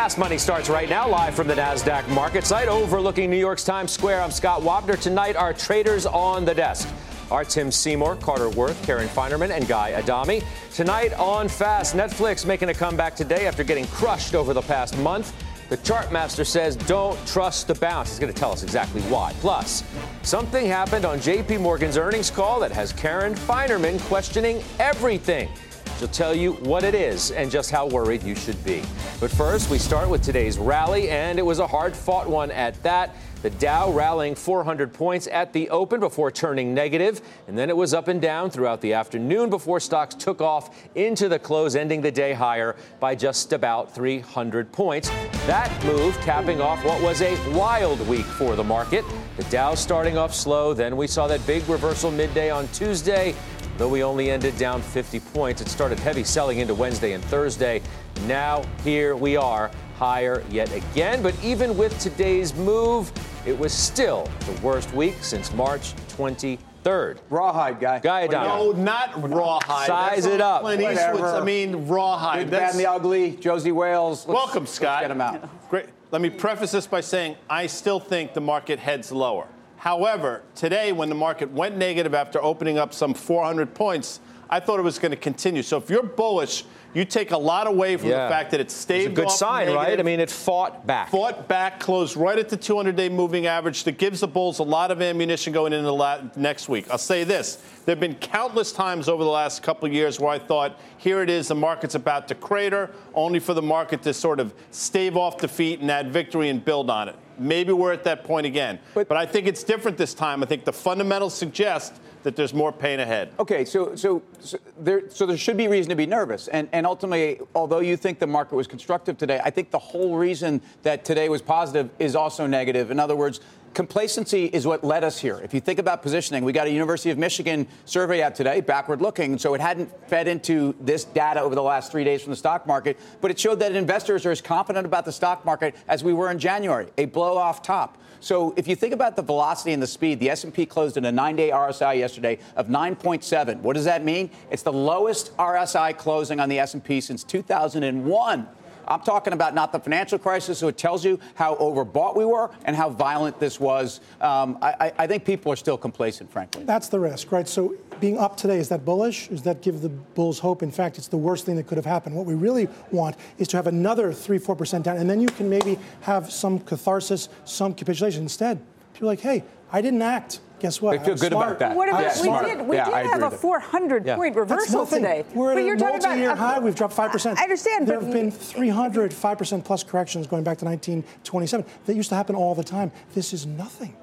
Fast 0.00 0.16
Money 0.16 0.38
starts 0.38 0.70
right 0.70 0.88
now, 0.88 1.06
live 1.06 1.34
from 1.34 1.46
the 1.46 1.54
NASDAQ 1.54 2.08
market 2.08 2.46
site 2.46 2.68
overlooking 2.68 3.28
New 3.28 3.36
York's 3.36 3.64
Times 3.64 3.92
Square. 3.92 4.22
I'm 4.22 4.30
Scott 4.30 4.62
Wapner. 4.62 4.98
Tonight, 4.98 5.36
our 5.36 5.52
traders 5.52 6.06
on 6.06 6.46
the 6.46 6.54
desk 6.54 6.88
are 7.30 7.44
Tim 7.44 7.70
Seymour, 7.70 8.16
Carter 8.16 8.48
Worth, 8.48 8.82
Karen 8.86 9.08
Finerman, 9.08 9.50
and 9.50 9.68
Guy 9.68 9.92
Adami. 9.92 10.40
Tonight 10.72 11.12
on 11.18 11.50
Fast, 11.50 11.94
Netflix 11.94 12.46
making 12.46 12.70
a 12.70 12.74
comeback 12.74 13.14
today 13.14 13.46
after 13.46 13.62
getting 13.62 13.86
crushed 13.88 14.34
over 14.34 14.54
the 14.54 14.62
past 14.62 14.96
month. 15.00 15.34
The 15.68 15.76
chartmaster 15.76 16.46
says 16.46 16.76
don't 16.76 17.18
trust 17.26 17.68
the 17.68 17.74
bounce. 17.74 18.08
He's 18.08 18.18
going 18.18 18.32
to 18.32 18.40
tell 18.40 18.52
us 18.52 18.62
exactly 18.62 19.02
why. 19.02 19.34
Plus, 19.40 19.84
something 20.22 20.64
happened 20.64 21.04
on 21.04 21.18
JP 21.18 21.60
Morgan's 21.60 21.98
earnings 21.98 22.30
call 22.30 22.58
that 22.60 22.72
has 22.72 22.90
Karen 22.94 23.34
Finerman 23.34 24.00
questioning 24.08 24.62
everything. 24.78 25.50
She'll 26.00 26.08
tell 26.08 26.34
you 26.34 26.52
what 26.52 26.82
it 26.82 26.94
is 26.94 27.30
and 27.30 27.50
just 27.50 27.70
how 27.70 27.86
worried 27.86 28.22
you 28.22 28.34
should 28.34 28.64
be. 28.64 28.82
But 29.20 29.30
first, 29.30 29.68
we 29.68 29.76
start 29.76 30.08
with 30.08 30.22
today's 30.22 30.56
rally, 30.56 31.10
and 31.10 31.38
it 31.38 31.42
was 31.42 31.58
a 31.58 31.66
hard 31.66 31.94
fought 31.94 32.26
one 32.26 32.50
at 32.52 32.82
that. 32.84 33.14
The 33.42 33.50
Dow 33.50 33.90
rallying 33.92 34.34
400 34.34 34.94
points 34.94 35.28
at 35.30 35.52
the 35.52 35.68
open 35.68 36.00
before 36.00 36.30
turning 36.30 36.72
negative, 36.72 37.20
and 37.48 37.58
then 37.58 37.68
it 37.68 37.76
was 37.76 37.92
up 37.92 38.08
and 38.08 38.20
down 38.20 38.48
throughout 38.48 38.80
the 38.80 38.94
afternoon 38.94 39.50
before 39.50 39.78
stocks 39.78 40.14
took 40.14 40.40
off 40.40 40.74
into 40.94 41.28
the 41.28 41.38
close, 41.38 41.76
ending 41.76 42.00
the 42.00 42.10
day 42.10 42.32
higher 42.32 42.76
by 42.98 43.14
just 43.14 43.52
about 43.52 43.94
300 43.94 44.72
points. 44.72 45.10
That 45.46 45.70
move 45.84 46.18
capping 46.22 46.62
off 46.62 46.82
what 46.82 47.02
was 47.02 47.20
a 47.20 47.36
wild 47.52 48.00
week 48.08 48.24
for 48.24 48.56
the 48.56 48.64
market. 48.64 49.04
The 49.36 49.44
Dow 49.44 49.74
starting 49.74 50.16
off 50.16 50.34
slow, 50.34 50.72
then 50.72 50.96
we 50.96 51.06
saw 51.06 51.26
that 51.26 51.46
big 51.46 51.68
reversal 51.68 52.10
midday 52.10 52.48
on 52.48 52.68
Tuesday. 52.68 53.34
Though 53.80 53.88
we 53.88 54.04
only 54.04 54.30
ended 54.30 54.58
down 54.58 54.82
50 54.82 55.20
points, 55.20 55.62
it 55.62 55.68
started 55.68 55.98
heavy 55.98 56.22
selling 56.22 56.58
into 56.58 56.74
Wednesday 56.74 57.14
and 57.14 57.24
Thursday. 57.24 57.80
Now, 58.26 58.62
here 58.84 59.16
we 59.16 59.38
are, 59.38 59.70
higher 59.96 60.44
yet 60.50 60.70
again. 60.74 61.22
But 61.22 61.34
even 61.42 61.74
with 61.78 61.98
today's 61.98 62.54
move, 62.54 63.10
it 63.46 63.58
was 63.58 63.72
still 63.72 64.28
the 64.40 64.52
worst 64.60 64.92
week 64.92 65.14
since 65.22 65.50
March 65.54 65.94
23rd. 66.08 67.20
Rawhide 67.30 67.80
guy. 67.80 68.00
Guy 68.00 68.26
No, 68.26 68.72
not 68.72 69.30
rawhide. 69.30 69.86
Size 69.86 70.26
it 70.26 70.42
up. 70.42 70.60
Clint 70.60 70.82
Eastwood's- 70.82 71.18
Whatever. 71.18 71.36
I 71.40 71.44
mean, 71.46 71.88
rawhide. 71.88 72.40
Good, 72.40 72.50
bad, 72.50 72.70
and 72.72 72.78
the 72.78 72.86
ugly. 72.86 73.30
Josey 73.36 73.72
Wales. 73.72 74.26
Let's- 74.26 74.36
Welcome, 74.36 74.64
let's 74.64 74.72
Scott. 74.72 75.00
get 75.00 75.10
him 75.10 75.22
out. 75.22 75.48
Great. 75.70 75.86
Let 76.10 76.20
me 76.20 76.28
preface 76.28 76.72
this 76.72 76.86
by 76.86 77.00
saying 77.00 77.36
I 77.48 77.66
still 77.66 77.98
think 77.98 78.34
the 78.34 78.42
market 78.42 78.78
heads 78.78 79.10
lower. 79.10 79.46
However, 79.80 80.42
today, 80.54 80.92
when 80.92 81.08
the 81.08 81.14
market 81.14 81.50
went 81.52 81.78
negative 81.78 82.12
after 82.12 82.38
opening 82.42 82.76
up 82.76 82.92
some 82.92 83.14
400 83.14 83.74
points, 83.74 84.20
I 84.50 84.60
thought 84.60 84.78
it 84.78 84.82
was 84.82 84.98
going 84.98 85.12
to 85.12 85.16
continue. 85.16 85.62
So 85.62 85.78
if 85.78 85.88
you're 85.88 86.02
bullish, 86.02 86.64
you 86.94 87.04
take 87.04 87.30
a 87.30 87.36
lot 87.38 87.66
away 87.66 87.96
from 87.96 88.08
Yeah. 88.08 88.24
the 88.24 88.30
fact 88.30 88.50
that 88.50 88.60
it 88.60 88.64
It's 88.64 88.74
stayed 88.74 89.06
a 89.06 89.10
good 89.10 89.30
sign, 89.30 89.72
right? 89.72 89.98
I 89.98 90.02
mean, 90.02 90.18
it 90.20 90.30
fought 90.30 90.86
back. 90.86 91.10
fought 91.10 91.46
back, 91.48 91.78
closed 91.80 92.16
right 92.16 92.38
at 92.38 92.48
the 92.48 92.56
200-day 92.56 93.08
moving 93.08 93.46
average. 93.46 93.84
That 93.84 93.98
gives 93.98 94.20
the 94.20 94.26
bulls 94.28 94.58
a 94.58 94.62
lot 94.64 94.90
of 94.90 95.00
ammunition 95.00 95.52
going 95.52 95.72
into 95.72 95.84
the 95.86 95.94
la- 95.94 96.20
next 96.36 96.68
week. 96.68 96.86
I'll 96.90 96.98
say 96.98 97.24
this: 97.24 97.58
there 97.86 97.94
have 97.94 98.00
been 98.00 98.14
countless 98.16 98.72
times 98.72 99.08
over 99.08 99.22
the 99.24 99.30
last 99.30 99.62
couple 99.62 99.86
of 99.86 99.92
years 99.92 100.18
where 100.18 100.30
I 100.30 100.38
thought, 100.38 100.78
here 100.98 101.22
it 101.22 101.30
is, 101.30 101.48
the 101.48 101.54
market's 101.54 101.94
about 101.94 102.26
to 102.28 102.34
crater, 102.34 102.90
only 103.14 103.38
for 103.38 103.54
the 103.54 103.62
market 103.62 104.02
to 104.02 104.12
sort 104.14 104.40
of 104.40 104.52
stave 104.70 105.16
off 105.16 105.38
defeat 105.38 105.80
and 105.80 105.90
add 105.90 106.12
victory 106.12 106.48
and 106.48 106.64
build 106.64 106.90
on 106.90 107.08
it. 107.08 107.16
Maybe 107.38 107.72
we're 107.72 107.92
at 107.92 108.04
that 108.04 108.24
point 108.24 108.46
again. 108.46 108.78
But- 108.94 109.08
But, 109.08 109.16
I 109.16 109.24
think 109.24 109.46
it's 109.46 109.62
different 109.64 109.96
this 109.96 110.12
time. 110.12 110.42
I 110.42 110.46
think 110.46 110.64
the 110.66 110.72
fundamentals 110.74 111.32
suggest 111.34 111.94
that 112.22 112.36
there's 112.36 112.52
more 112.52 112.70
pain 112.70 113.00
ahead. 113.00 113.30
Okay, 113.38 113.64
so 113.64 113.94
so 113.96 114.20
so 114.40 114.58
there 114.78 115.04
so 115.08 115.24
there 115.24 115.38
should 115.38 115.56
be 115.56 115.68
reason 115.68 115.88
to 115.88 115.96
be 115.96 116.04
nervous, 116.04 116.48
and 116.48 116.68
and 116.72 116.79
ultimately, 116.86 117.40
although 117.54 117.80
you 117.80 117.96
think 117.96 118.18
the 118.18 118.26
market 118.26 118.54
was 118.54 118.66
constructive 118.66 119.16
today, 119.16 119.40
I 119.44 119.50
think 119.50 119.70
the 119.70 119.78
whole 119.78 120.16
reason 120.16 120.60
that 120.82 121.04
today 121.04 121.28
was 121.28 121.42
positive 121.42 121.90
is 121.98 122.14
also 122.14 122.46
negative. 122.46 122.90
In 122.90 123.00
other 123.00 123.16
words. 123.16 123.40
Complacency 123.72 124.46
is 124.46 124.66
what 124.66 124.82
led 124.82 125.04
us 125.04 125.20
here. 125.20 125.40
If 125.44 125.54
you 125.54 125.60
think 125.60 125.78
about 125.78 126.02
positioning, 126.02 126.44
we 126.44 126.52
got 126.52 126.66
a 126.66 126.70
University 126.72 127.10
of 127.10 127.18
Michigan 127.18 127.68
survey 127.84 128.20
out 128.20 128.34
today, 128.34 128.60
backward 128.60 129.00
looking, 129.00 129.38
so 129.38 129.54
it 129.54 129.60
hadn't 129.60 129.88
fed 130.08 130.26
into 130.26 130.74
this 130.80 131.04
data 131.04 131.40
over 131.40 131.54
the 131.54 131.62
last 131.62 131.92
three 131.92 132.02
days 132.02 132.20
from 132.20 132.32
the 132.32 132.36
stock 132.36 132.66
market, 132.66 132.98
but 133.20 133.30
it 133.30 133.38
showed 133.38 133.60
that 133.60 133.76
investors 133.76 134.26
are 134.26 134.32
as 134.32 134.40
confident 134.40 134.86
about 134.86 135.04
the 135.04 135.12
stock 135.12 135.44
market 135.44 135.76
as 135.86 136.02
we 136.02 136.12
were 136.12 136.32
in 136.32 136.38
January, 136.40 136.88
a 136.98 137.04
blow 137.04 137.36
off 137.36 137.62
top. 137.62 137.96
So 138.20 138.52
if 138.56 138.68
you 138.68 138.76
think 138.76 138.92
about 138.92 139.16
the 139.16 139.22
velocity 139.22 139.72
and 139.72 139.82
the 139.82 139.86
speed, 139.86 140.20
the 140.20 140.30
S&P 140.30 140.66
closed 140.66 140.96
in 140.98 141.06
a 141.06 141.12
nine-day 141.12 141.50
RSI 141.50 141.98
yesterday 141.98 142.38
of 142.54 142.68
9.7. 142.68 143.60
What 143.60 143.74
does 143.74 143.86
that 143.86 144.04
mean? 144.04 144.30
It's 144.50 144.62
the 144.62 144.72
lowest 144.72 145.34
RSI 145.38 145.96
closing 145.96 146.38
on 146.38 146.50
the 146.50 146.58
S&P 146.58 147.00
since 147.00 147.24
2001. 147.24 148.48
I'm 148.90 149.00
talking 149.02 149.32
about 149.32 149.54
not 149.54 149.70
the 149.70 149.78
financial 149.78 150.18
crisis, 150.18 150.58
so 150.58 150.66
it 150.66 150.76
tells 150.76 151.04
you 151.04 151.20
how 151.36 151.54
overbought 151.54 152.16
we 152.16 152.24
were 152.24 152.50
and 152.64 152.74
how 152.74 152.90
violent 152.90 153.38
this 153.38 153.60
was. 153.60 154.00
Um, 154.20 154.58
I, 154.60 154.92
I- 154.98 155.06
think 155.06 155.24
people 155.24 155.52
are 155.52 155.56
still 155.56 155.76
complacent, 155.76 156.30
frankly. 156.30 156.62
That's 156.64 156.88
the 156.88 157.00
risk, 157.00 157.32
right? 157.32 157.48
So 157.48 157.74
being 157.98 158.16
up 158.18 158.36
today, 158.36 158.58
is 158.58 158.68
that 158.68 158.84
bullish? 158.84 159.26
Does 159.28 159.42
that 159.42 159.60
give 159.60 159.80
the 159.80 159.88
bulls 159.88 160.38
hope? 160.38 160.62
In 160.62 160.70
fact, 160.70 160.98
it's 160.98 161.08
the 161.08 161.16
worst 161.16 161.46
thing 161.46 161.56
that 161.56 161.66
could 161.66 161.78
have 161.78 161.84
happened. 161.86 162.14
What 162.14 162.26
we 162.26 162.34
really 162.34 162.68
want 162.92 163.16
is 163.38 163.48
to 163.48 163.56
have 163.56 163.66
another 163.66 164.12
3 164.12 164.38
4% 164.38 164.82
down, 164.84 164.96
and 164.98 165.08
then 165.08 165.20
you 165.20 165.28
can 165.28 165.48
maybe 165.48 165.78
have 166.02 166.32
some 166.32 166.58
catharsis, 166.60 167.28
some 167.44 167.74
capitulation. 167.74 168.22
Instead, 168.22 168.60
people 168.92 169.08
are 169.08 169.12
like, 169.12 169.20
hey, 169.20 169.42
I 169.72 169.82
didn't 169.82 170.02
act. 170.02 170.40
Guess 170.60 170.80
what? 170.82 170.92
They 170.92 170.98
feel 171.04 171.14
I'm 171.14 171.18
good 171.18 171.32
smart. 171.32 171.46
about 171.48 171.58
that. 171.58 171.76
What 171.76 171.88
Yeah, 171.88 171.98
about, 172.00 172.14
we 172.16 172.22
smart. 172.22 172.46
did, 172.46 172.68
we 172.68 172.76
Yeah, 172.76 172.84
did 172.84 172.94
I 172.94 173.02
have 173.04 173.22
a 173.22 173.30
400 173.30 174.06
Yeah. 174.06 174.16
point 174.16 174.34
That's 174.34 174.50
reversal 174.50 174.86
today. 174.86 175.24
We're 175.34 175.54
but 175.54 175.58
at 175.60 175.64
you're 175.64 175.74
a 175.74 175.78
talking 175.78 175.96
about 175.96 176.08
multi-year 176.10 176.34
high. 176.36 176.58
We've 176.58 176.74
dropped 176.74 176.94
5%. 176.94 177.38
I 177.38 177.42
understand, 177.42 177.86
There 177.86 177.96
but 177.98 178.04
have 178.04 178.12
been 178.12 178.30
300 178.30 179.12
5% 179.12 179.64
plus 179.64 179.82
corrections 179.82 180.26
going 180.26 180.44
back 180.44 180.58
to 180.58 180.64
1927. 180.66 181.64
That 181.86 181.96
used 181.96 182.10
to 182.10 182.14
happen 182.14 182.36
all 182.36 182.54
the 182.54 182.62
time. 182.64 182.92
This 183.14 183.32
is 183.32 183.46
nothing. 183.46 183.94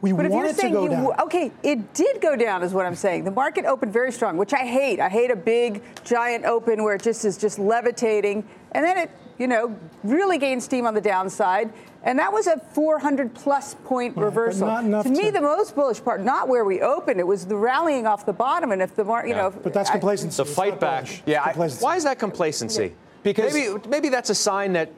We 0.00 0.12
But 0.12 0.26
if 0.26 0.32
you're 0.32 0.42
to 0.48 0.54
saying 0.54 0.72
go 0.74 0.82
you, 0.84 0.90
down. 0.90 1.06
okay, 1.22 1.50
it 1.62 1.94
did 1.94 2.20
go 2.20 2.36
down, 2.36 2.62
is 2.62 2.74
what 2.74 2.84
I'm 2.84 2.94
saying. 2.94 3.24
The 3.24 3.30
market 3.30 3.64
opened 3.64 3.92
very 3.92 4.12
strong, 4.12 4.36
which 4.36 4.52
I 4.52 4.58
hate. 4.66 5.00
I 5.00 5.08
hate 5.08 5.30
a 5.30 5.36
big, 5.36 5.82
giant 6.04 6.44
open 6.44 6.84
where 6.84 6.94
it 6.94 7.02
just 7.02 7.24
is 7.24 7.38
just 7.38 7.58
levitating, 7.58 8.44
and 8.72 8.84
then 8.84 8.98
it, 8.98 9.10
you 9.38 9.46
know, 9.46 9.76
really 10.02 10.38
gained 10.38 10.62
steam 10.62 10.86
on 10.86 10.94
the 10.94 11.00
downside. 11.00 11.72
And 12.02 12.18
that 12.18 12.32
was 12.32 12.46
a 12.46 12.58
400 12.72 13.34
plus 13.34 13.74
point 13.84 14.10
Right, 14.14 14.16
but 14.16 14.24
reversal. 14.26 14.66
not 14.66 14.84
enough 14.84 15.04
to 15.04 15.10
me, 15.10 15.24
to- 15.24 15.30
the 15.32 15.40
most 15.40 15.74
bullish 15.74 16.02
part, 16.04 16.22
not 16.22 16.48
where 16.48 16.64
we 16.64 16.80
opened, 16.82 17.18
it 17.18 17.26
was 17.26 17.46
the 17.46 17.56
rallying 17.56 18.06
off 18.06 18.26
the 18.26 18.32
bottom. 18.32 18.72
And 18.72 18.82
if 18.82 18.94
the 18.94 19.04
market, 19.04 19.28
you 19.30 19.34
Yeah. 19.34 19.42
know, 19.42 19.50
But 19.50 19.72
that's 19.72 19.88
I- 19.90 19.92
complacency. 19.94 20.36
The 20.42 20.44
fight 20.48 20.78
back. 20.78 21.04
bullish. 21.04 21.22
Yeah, 21.26 21.42
I- 21.42 21.52
Why 21.54 21.96
is 21.96 22.04
that 22.04 22.18
complacency? 22.18 22.94
Because- 23.22 23.54
maybe 23.54 23.74
maybe 23.88 24.08
that's 24.10 24.28
a 24.30 24.34
sign 24.34 24.74
that 24.74 24.90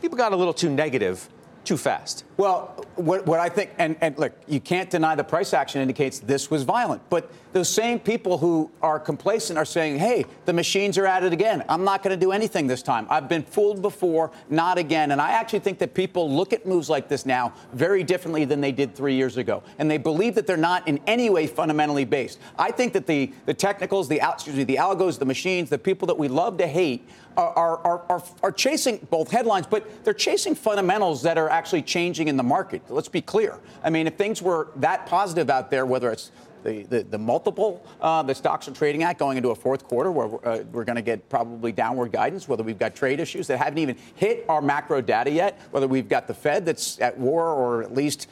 people 0.00 0.16
got 0.16 0.32
a 0.32 0.36
little 0.36 0.54
too 0.54 0.70
negative 0.70 1.28
too 1.64 1.76
fast. 1.76 2.24
Well, 2.42 2.84
what, 2.96 3.24
what 3.24 3.38
I 3.38 3.48
think, 3.48 3.70
and, 3.78 3.96
and 4.00 4.18
look, 4.18 4.32
you 4.48 4.58
can't 4.58 4.90
deny 4.90 5.14
the 5.14 5.22
price 5.22 5.54
action 5.54 5.80
indicates 5.80 6.18
this 6.18 6.50
was 6.50 6.64
violent. 6.64 7.00
But 7.08 7.30
those 7.52 7.68
same 7.68 8.00
people 8.00 8.36
who 8.36 8.68
are 8.82 8.98
complacent 8.98 9.60
are 9.60 9.64
saying, 9.64 10.00
hey, 10.00 10.24
the 10.44 10.52
machines 10.52 10.98
are 10.98 11.06
at 11.06 11.22
it 11.22 11.32
again. 11.32 11.62
I'm 11.68 11.84
not 11.84 12.02
going 12.02 12.18
to 12.18 12.20
do 12.20 12.32
anything 12.32 12.66
this 12.66 12.82
time. 12.82 13.06
I've 13.10 13.28
been 13.28 13.44
fooled 13.44 13.80
before, 13.80 14.32
not 14.50 14.76
again. 14.76 15.12
And 15.12 15.20
I 15.20 15.32
actually 15.32 15.60
think 15.60 15.78
that 15.78 15.94
people 15.94 16.34
look 16.34 16.52
at 16.52 16.66
moves 16.66 16.90
like 16.90 17.06
this 17.06 17.24
now 17.24 17.52
very 17.74 18.02
differently 18.02 18.44
than 18.44 18.60
they 18.60 18.72
did 18.72 18.96
three 18.96 19.14
years 19.14 19.36
ago. 19.36 19.62
And 19.78 19.88
they 19.88 19.98
believe 19.98 20.34
that 20.34 20.48
they're 20.48 20.56
not 20.56 20.88
in 20.88 20.98
any 21.06 21.30
way 21.30 21.46
fundamentally 21.46 22.04
based. 22.04 22.40
I 22.58 22.72
think 22.72 22.92
that 22.94 23.06
the, 23.06 23.32
the 23.46 23.54
technicals, 23.54 24.08
the, 24.08 24.20
excuse 24.20 24.56
me, 24.56 24.64
the 24.64 24.78
algos, 24.78 25.16
the 25.16 25.26
machines, 25.26 25.70
the 25.70 25.78
people 25.78 26.06
that 26.06 26.18
we 26.18 26.26
love 26.26 26.58
to 26.58 26.66
hate 26.66 27.08
are, 27.36 27.52
are, 27.56 27.78
are, 27.78 28.02
are, 28.08 28.22
are 28.42 28.52
chasing 28.52 29.06
both 29.10 29.30
headlines, 29.30 29.66
but 29.66 30.04
they're 30.04 30.12
chasing 30.12 30.54
fundamentals 30.54 31.22
that 31.22 31.38
are 31.38 31.48
actually 31.48 31.82
changing 31.82 32.28
in 32.32 32.36
the 32.36 32.42
market. 32.42 32.82
Let's 32.88 33.08
be 33.08 33.20
clear. 33.20 33.60
I 33.84 33.90
mean, 33.90 34.06
if 34.08 34.14
things 34.14 34.42
were 34.42 34.68
that 34.76 35.06
positive 35.06 35.50
out 35.50 35.70
there, 35.70 35.86
whether 35.86 36.10
it's 36.10 36.32
the, 36.64 36.84
the, 36.84 37.02
the 37.02 37.18
multiple 37.18 37.84
uh, 38.00 38.22
the 38.22 38.34
stocks 38.34 38.66
are 38.68 38.72
trading 38.72 39.02
at 39.02 39.18
going 39.18 39.36
into 39.36 39.50
a 39.50 39.54
fourth 39.54 39.86
quarter 39.86 40.10
where 40.10 40.28
we're, 40.28 40.48
uh, 40.48 40.64
we're 40.72 40.84
going 40.84 40.96
to 40.96 41.02
get 41.02 41.28
probably 41.28 41.72
downward 41.72 42.10
guidance, 42.12 42.48
whether 42.48 42.62
we've 42.62 42.78
got 42.78 42.94
trade 42.94 43.20
issues 43.20 43.46
that 43.48 43.58
haven't 43.58 43.78
even 43.78 43.96
hit 44.14 44.44
our 44.48 44.62
macro 44.62 45.00
data 45.00 45.30
yet, 45.30 45.60
whether 45.72 45.86
we've 45.88 46.08
got 46.08 46.26
the 46.26 46.34
Fed 46.34 46.64
that's 46.64 47.00
at 47.00 47.18
war 47.18 47.46
or 47.46 47.82
at 47.82 47.94
least 47.94 48.28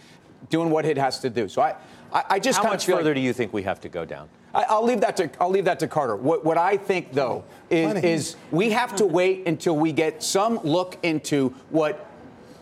doing 0.48 0.70
what 0.70 0.84
it 0.86 0.96
has 0.96 1.18
to 1.20 1.28
do. 1.30 1.48
So 1.48 1.60
I, 1.60 1.74
I, 2.12 2.24
I 2.30 2.38
just 2.38 2.56
How 2.58 2.62
kind 2.64 2.72
much 2.74 2.82
of 2.82 2.86
feel 2.86 2.94
like- 2.96 3.02
further 3.02 3.14
do 3.14 3.20
you 3.20 3.32
think 3.32 3.52
we 3.52 3.62
have 3.64 3.80
to 3.80 3.88
go 3.88 4.04
down? 4.04 4.28
I- 4.54 4.66
I'll 4.68 4.84
leave 4.84 5.00
that 5.02 5.16
to 5.18 5.30
I'll 5.40 5.50
leave 5.50 5.64
that 5.66 5.78
to 5.80 5.88
Carter. 5.88 6.16
What, 6.16 6.44
what 6.44 6.56
I 6.58 6.76
think 6.76 7.12
though 7.12 7.44
is, 7.68 8.02
is 8.02 8.36
we 8.50 8.70
have 8.70 8.96
to 8.96 9.06
wait 9.06 9.46
until 9.46 9.76
we 9.76 9.92
get 9.92 10.22
some 10.22 10.58
look 10.64 10.98
into 11.02 11.50
what 11.70 12.06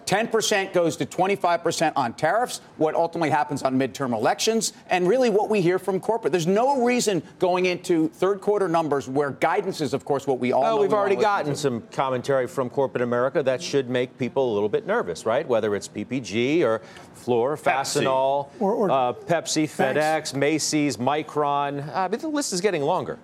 10% 0.08 0.72
goes 0.72 0.96
to 0.96 1.04
25% 1.04 1.92
on 1.94 2.14
tariffs, 2.14 2.62
what 2.78 2.94
ultimately 2.94 3.28
happens 3.28 3.62
on 3.62 3.78
midterm 3.78 4.14
elections, 4.14 4.72
and 4.88 5.06
really 5.06 5.28
what 5.28 5.50
we 5.50 5.60
hear 5.60 5.78
from 5.78 6.00
corporate. 6.00 6.32
There's 6.32 6.46
no 6.46 6.82
reason 6.82 7.22
going 7.38 7.66
into 7.66 8.08
third 8.08 8.40
quarter 8.40 8.68
numbers 8.68 9.06
where 9.06 9.32
guidance 9.32 9.82
is, 9.82 9.92
of 9.92 10.06
course, 10.06 10.26
what 10.26 10.38
we 10.38 10.50
all 10.50 10.62
well, 10.62 10.76
know. 10.76 10.80
we've 10.82 10.92
we 10.92 10.96
already 10.96 11.16
gotten 11.16 11.52
to. 11.52 11.58
some 11.58 11.82
commentary 11.92 12.46
from 12.46 12.70
corporate 12.70 13.02
America 13.02 13.42
that 13.42 13.62
should 13.62 13.90
make 13.90 14.16
people 14.16 14.50
a 14.50 14.54
little 14.54 14.70
bit 14.70 14.86
nervous, 14.86 15.26
right? 15.26 15.46
Whether 15.46 15.76
it's 15.76 15.88
PPG 15.88 16.62
or 16.64 16.80
Fluor, 17.14 17.60
Fastenal, 17.60 18.48
Or- 18.60 18.72
or- 18.72 18.90
uh, 18.90 19.12
Pepsi, 19.12 19.68
Thanks. 19.68 20.32
FedEx, 20.32 20.34
Macy's, 20.34 20.96
Micron. 20.96 21.86
Uh, 21.94 22.08
but 22.08 22.20
the 22.20 22.28
list 22.28 22.54
is 22.54 22.62
getting 22.62 22.80
longer. 22.80 23.18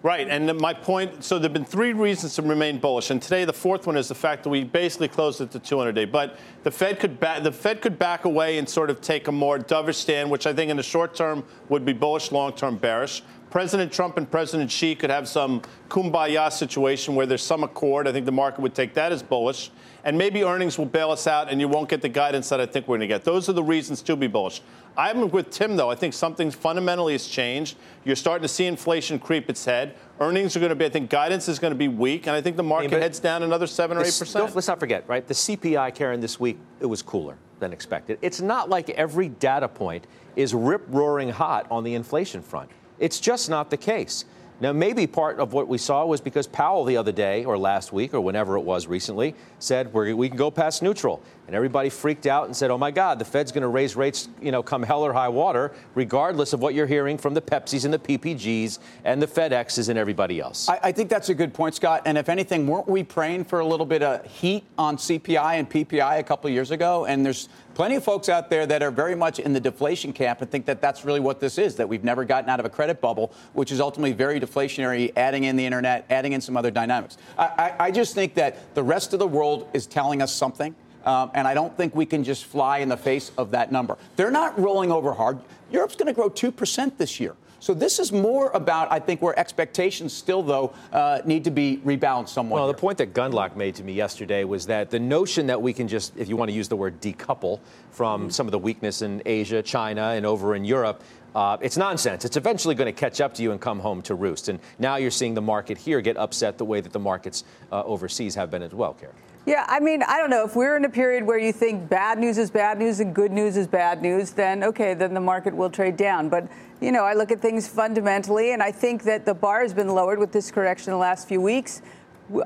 Right, 0.00 0.28
and 0.28 0.56
my 0.60 0.74
point. 0.74 1.24
So 1.24 1.40
there've 1.40 1.52
been 1.52 1.64
three 1.64 1.92
reasons 1.92 2.36
to 2.36 2.42
remain 2.42 2.78
bullish, 2.78 3.10
and 3.10 3.20
today 3.20 3.44
the 3.44 3.52
fourth 3.52 3.84
one 3.84 3.96
is 3.96 4.06
the 4.06 4.14
fact 4.14 4.44
that 4.44 4.48
we 4.48 4.62
basically 4.62 5.08
closed 5.08 5.40
at 5.40 5.50
the 5.50 5.58
200-day. 5.58 6.04
But 6.04 6.38
the 6.62 6.70
Fed 6.70 7.00
could 7.00 7.18
ba- 7.18 7.40
the 7.42 7.50
Fed 7.50 7.82
could 7.82 7.98
back 7.98 8.24
away 8.24 8.58
and 8.58 8.68
sort 8.68 8.90
of 8.90 9.00
take 9.00 9.26
a 9.26 9.32
more 9.32 9.58
dovish 9.58 9.96
stand, 9.96 10.30
which 10.30 10.46
I 10.46 10.52
think 10.52 10.70
in 10.70 10.76
the 10.76 10.84
short 10.84 11.16
term 11.16 11.42
would 11.68 11.84
be 11.84 11.92
bullish, 11.92 12.30
long 12.30 12.52
term 12.52 12.76
bearish. 12.76 13.22
President 13.50 13.92
Trump 13.92 14.16
and 14.18 14.30
President 14.30 14.70
Xi 14.70 14.94
could 14.94 15.10
have 15.10 15.26
some 15.26 15.62
kumbaya 15.88 16.52
situation 16.52 17.14
where 17.14 17.26
there's 17.26 17.42
some 17.42 17.64
accord. 17.64 18.06
I 18.06 18.12
think 18.12 18.26
the 18.26 18.32
market 18.32 18.60
would 18.60 18.74
take 18.74 18.94
that 18.94 19.12
as 19.12 19.22
bullish. 19.22 19.70
And 20.04 20.16
maybe 20.16 20.42
earnings 20.44 20.78
will 20.78 20.86
bail 20.86 21.10
us 21.10 21.26
out 21.26 21.50
and 21.50 21.60
you 21.60 21.68
won't 21.68 21.88
get 21.88 22.02
the 22.02 22.08
guidance 22.08 22.48
that 22.50 22.60
I 22.60 22.66
think 22.66 22.86
we're 22.86 22.98
going 22.98 23.08
to 23.08 23.14
get. 23.14 23.24
Those 23.24 23.48
are 23.48 23.52
the 23.52 23.62
reasons 23.62 24.00
to 24.02 24.16
be 24.16 24.26
bullish. 24.26 24.62
I'm 24.96 25.30
with 25.30 25.50
Tim, 25.50 25.76
though. 25.76 25.90
I 25.90 25.94
think 25.94 26.12
something 26.12 26.50
fundamentally 26.50 27.12
has 27.12 27.26
changed. 27.26 27.76
You're 28.04 28.16
starting 28.16 28.42
to 28.42 28.48
see 28.48 28.66
inflation 28.66 29.18
creep 29.18 29.48
its 29.48 29.64
head. 29.64 29.94
Earnings 30.20 30.56
are 30.56 30.60
going 30.60 30.70
to 30.70 30.76
be, 30.76 30.84
I 30.84 30.88
think 30.88 31.08
guidance 31.08 31.48
is 31.48 31.58
going 31.58 31.72
to 31.72 31.78
be 31.78 31.88
weak. 31.88 32.26
And 32.26 32.34
I 32.34 32.40
think 32.40 32.56
the 32.56 32.62
market 32.62 32.90
but- 32.90 33.02
heads 33.02 33.20
down 33.20 33.42
another 33.42 33.66
7 33.66 33.96
or 33.96 34.02
8%. 34.02 34.32
Don't- 34.32 34.54
let's 34.54 34.68
not 34.68 34.80
forget, 34.80 35.04
right? 35.08 35.26
The 35.26 35.34
CPI, 35.34 35.94
Karen, 35.94 36.20
this 36.20 36.40
week, 36.40 36.58
it 36.80 36.86
was 36.86 37.02
cooler 37.02 37.36
than 37.60 37.72
expected. 37.72 38.18
It's 38.22 38.40
not 38.40 38.68
like 38.68 38.90
every 38.90 39.28
data 39.28 39.68
point 39.68 40.06
is 40.36 40.54
rip 40.54 40.82
roaring 40.88 41.30
hot 41.30 41.66
on 41.70 41.84
the 41.84 41.94
inflation 41.94 42.42
front. 42.42 42.70
It's 42.98 43.20
just 43.20 43.48
not 43.48 43.70
the 43.70 43.76
case. 43.76 44.24
Now, 44.60 44.72
maybe 44.72 45.06
part 45.06 45.38
of 45.38 45.52
what 45.52 45.68
we 45.68 45.78
saw 45.78 46.04
was 46.04 46.20
because 46.20 46.48
Powell 46.48 46.84
the 46.84 46.96
other 46.96 47.12
day, 47.12 47.44
or 47.44 47.56
last 47.56 47.92
week, 47.92 48.12
or 48.12 48.20
whenever 48.20 48.56
it 48.56 48.62
was 48.62 48.88
recently, 48.88 49.36
said 49.60 49.94
we 49.94 50.28
can 50.28 50.36
go 50.36 50.50
past 50.50 50.82
neutral. 50.82 51.22
And 51.46 51.54
everybody 51.54 51.88
freaked 51.90 52.26
out 52.26 52.46
and 52.46 52.56
said, 52.56 52.70
oh 52.70 52.76
my 52.76 52.90
God, 52.90 53.20
the 53.20 53.24
Fed's 53.24 53.52
going 53.52 53.62
to 53.62 53.68
raise 53.68 53.94
rates, 53.94 54.28
you 54.42 54.50
know, 54.50 54.62
come 54.62 54.82
hell 54.82 55.02
or 55.04 55.12
high 55.12 55.28
water, 55.28 55.72
regardless 55.94 56.52
of 56.52 56.60
what 56.60 56.74
you're 56.74 56.88
hearing 56.88 57.16
from 57.16 57.34
the 57.34 57.40
Pepsis 57.40 57.84
and 57.84 57.94
the 57.94 57.98
PPGs 58.00 58.80
and 59.04 59.22
the 59.22 59.26
FedExes 59.26 59.88
and 59.88 59.98
everybody 59.98 60.40
else. 60.40 60.68
I, 60.68 60.80
I 60.82 60.92
think 60.92 61.08
that's 61.08 61.28
a 61.28 61.34
good 61.34 61.54
point, 61.54 61.76
Scott. 61.76 62.02
And 62.04 62.18
if 62.18 62.28
anything, 62.28 62.66
weren't 62.66 62.88
we 62.88 63.04
praying 63.04 63.44
for 63.44 63.60
a 63.60 63.66
little 63.66 63.86
bit 63.86 64.02
of 64.02 64.26
heat 64.26 64.64
on 64.76 64.96
CPI 64.96 65.54
and 65.54 65.70
PPI 65.70 66.18
a 66.18 66.22
couple 66.24 66.50
years 66.50 66.72
ago? 66.72 67.06
And 67.06 67.24
there's 67.24 67.48
plenty 67.78 67.94
of 67.94 68.02
folks 68.02 68.28
out 68.28 68.50
there 68.50 68.66
that 68.66 68.82
are 68.82 68.90
very 68.90 69.14
much 69.14 69.38
in 69.38 69.52
the 69.52 69.60
deflation 69.60 70.12
camp 70.12 70.42
and 70.42 70.50
think 70.50 70.66
that 70.66 70.80
that's 70.80 71.04
really 71.04 71.20
what 71.20 71.38
this 71.38 71.58
is, 71.58 71.76
that 71.76 71.88
we've 71.88 72.02
never 72.02 72.24
gotten 72.24 72.50
out 72.50 72.58
of 72.58 72.66
a 72.66 72.68
credit 72.68 73.00
bubble, 73.00 73.32
which 73.52 73.70
is 73.70 73.80
ultimately 73.80 74.12
very 74.12 74.40
deflationary, 74.40 75.12
adding 75.16 75.44
in 75.44 75.54
the 75.54 75.64
internet, 75.64 76.04
adding 76.10 76.32
in 76.32 76.40
some 76.40 76.56
other 76.56 76.72
dynamics. 76.72 77.18
I, 77.38 77.44
I, 77.44 77.74
I 77.84 77.90
just 77.92 78.16
think 78.16 78.34
that 78.34 78.74
the 78.74 78.82
rest 78.82 79.12
of 79.12 79.20
the 79.20 79.28
world 79.28 79.68
is 79.74 79.86
telling 79.86 80.20
us 80.20 80.34
something. 80.34 80.74
Um, 81.04 81.30
and 81.34 81.46
I 81.46 81.54
don't 81.54 81.74
think 81.76 81.94
we 81.94 82.04
can 82.04 82.24
just 82.24 82.46
fly 82.46 82.78
in 82.78 82.88
the 82.88 82.96
face 82.96 83.30
of 83.38 83.52
that 83.52 83.70
number. 83.70 83.96
They're 84.16 84.32
not 84.32 84.58
rolling 84.58 84.90
over 84.90 85.12
hard. 85.12 85.38
Europe's 85.70 85.94
going 85.94 86.08
to 86.08 86.12
grow 86.12 86.28
2% 86.28 86.96
this 86.96 87.20
year. 87.20 87.36
So 87.60 87.74
this 87.74 87.98
is 87.98 88.12
more 88.12 88.50
about, 88.50 88.90
I 88.92 89.00
think, 89.00 89.20
where 89.20 89.38
expectations 89.38 90.12
still, 90.12 90.42
though, 90.42 90.72
uh, 90.92 91.20
need 91.24 91.44
to 91.44 91.50
be 91.50 91.80
rebalanced 91.84 92.28
somewhat. 92.28 92.58
Well, 92.58 92.68
the 92.68 92.74
point 92.74 92.98
that 92.98 93.12
Gundlach 93.12 93.56
made 93.56 93.74
to 93.76 93.84
me 93.84 93.92
yesterday 93.92 94.44
was 94.44 94.66
that 94.66 94.90
the 94.90 95.00
notion 95.00 95.46
that 95.48 95.60
we 95.60 95.72
can 95.72 95.88
just, 95.88 96.16
if 96.16 96.28
you 96.28 96.36
want 96.36 96.50
to 96.50 96.54
use 96.54 96.68
the 96.68 96.76
word 96.76 97.00
decouple 97.00 97.60
from 97.90 98.30
some 98.30 98.46
of 98.46 98.52
the 98.52 98.58
weakness 98.58 99.02
in 99.02 99.22
Asia, 99.26 99.60
China, 99.62 100.10
and 100.10 100.24
over 100.24 100.54
in 100.54 100.64
Europe, 100.64 101.02
uh, 101.34 101.56
it's 101.60 101.76
nonsense. 101.76 102.24
It's 102.24 102.36
eventually 102.36 102.74
going 102.74 102.86
to 102.86 102.98
catch 102.98 103.20
up 103.20 103.34
to 103.34 103.42
you 103.42 103.52
and 103.52 103.60
come 103.60 103.80
home 103.80 104.02
to 104.02 104.14
roost. 104.14 104.48
And 104.48 104.60
now 104.78 104.96
you're 104.96 105.10
seeing 105.10 105.34
the 105.34 105.42
market 105.42 105.78
here 105.78 106.00
get 106.00 106.16
upset 106.16 106.58
the 106.58 106.64
way 106.64 106.80
that 106.80 106.92
the 106.92 106.98
markets 106.98 107.44
uh, 107.72 107.82
overseas 107.84 108.34
have 108.34 108.50
been 108.50 108.62
as 108.62 108.72
well, 108.72 108.94
Karen. 108.94 109.14
Yeah, 109.48 109.64
I 109.66 109.80
mean, 109.80 110.02
I 110.02 110.18
don't 110.18 110.28
know. 110.28 110.44
If 110.44 110.54
we're 110.54 110.76
in 110.76 110.84
a 110.84 110.90
period 110.90 111.24
where 111.24 111.38
you 111.38 111.54
think 111.54 111.88
bad 111.88 112.18
news 112.18 112.36
is 112.36 112.50
bad 112.50 112.78
news 112.78 113.00
and 113.00 113.14
good 113.14 113.32
news 113.32 113.56
is 113.56 113.66
bad 113.66 114.02
news, 114.02 114.32
then 114.32 114.62
okay, 114.62 114.92
then 114.92 115.14
the 115.14 115.22
market 115.22 115.56
will 115.56 115.70
trade 115.70 115.96
down. 115.96 116.28
But, 116.28 116.48
you 116.82 116.92
know, 116.92 117.02
I 117.02 117.14
look 117.14 117.32
at 117.32 117.40
things 117.40 117.66
fundamentally, 117.66 118.52
and 118.52 118.62
I 118.62 118.70
think 118.70 119.04
that 119.04 119.24
the 119.24 119.32
bar 119.32 119.62
has 119.62 119.72
been 119.72 119.88
lowered 119.88 120.18
with 120.18 120.32
this 120.32 120.50
correction 120.50 120.90
the 120.90 120.98
last 120.98 121.26
few 121.26 121.40
weeks. 121.40 121.80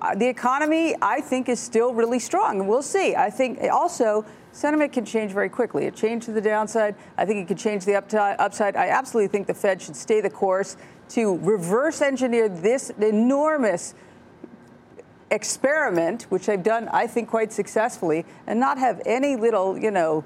Uh, 0.00 0.14
The 0.14 0.28
economy, 0.28 0.94
I 1.02 1.20
think, 1.20 1.48
is 1.48 1.58
still 1.58 1.92
really 1.92 2.20
strong, 2.20 2.68
we'll 2.68 2.82
see. 2.82 3.16
I 3.16 3.30
think 3.30 3.58
also 3.72 4.24
sentiment 4.52 4.92
can 4.92 5.04
change 5.04 5.32
very 5.32 5.48
quickly. 5.48 5.86
It 5.86 5.96
changed 5.96 6.26
to 6.26 6.32
the 6.32 6.40
downside. 6.40 6.94
I 7.18 7.24
think 7.24 7.40
it 7.40 7.48
could 7.48 7.58
change 7.58 7.84
the 7.84 7.96
upside. 7.96 8.76
I 8.76 8.90
absolutely 8.90 9.26
think 9.26 9.48
the 9.48 9.54
Fed 9.54 9.82
should 9.82 9.96
stay 9.96 10.20
the 10.20 10.30
course 10.30 10.76
to 11.08 11.36
reverse 11.38 12.00
engineer 12.00 12.48
this 12.48 12.90
enormous 12.90 13.96
experiment, 15.32 16.24
which 16.28 16.46
they've 16.46 16.62
done, 16.62 16.88
I 16.88 17.06
think, 17.08 17.28
quite 17.28 17.52
successfully, 17.52 18.24
and 18.46 18.60
not 18.60 18.78
have 18.78 19.00
any 19.06 19.34
little, 19.34 19.76
you 19.76 19.90
know, 19.90 20.24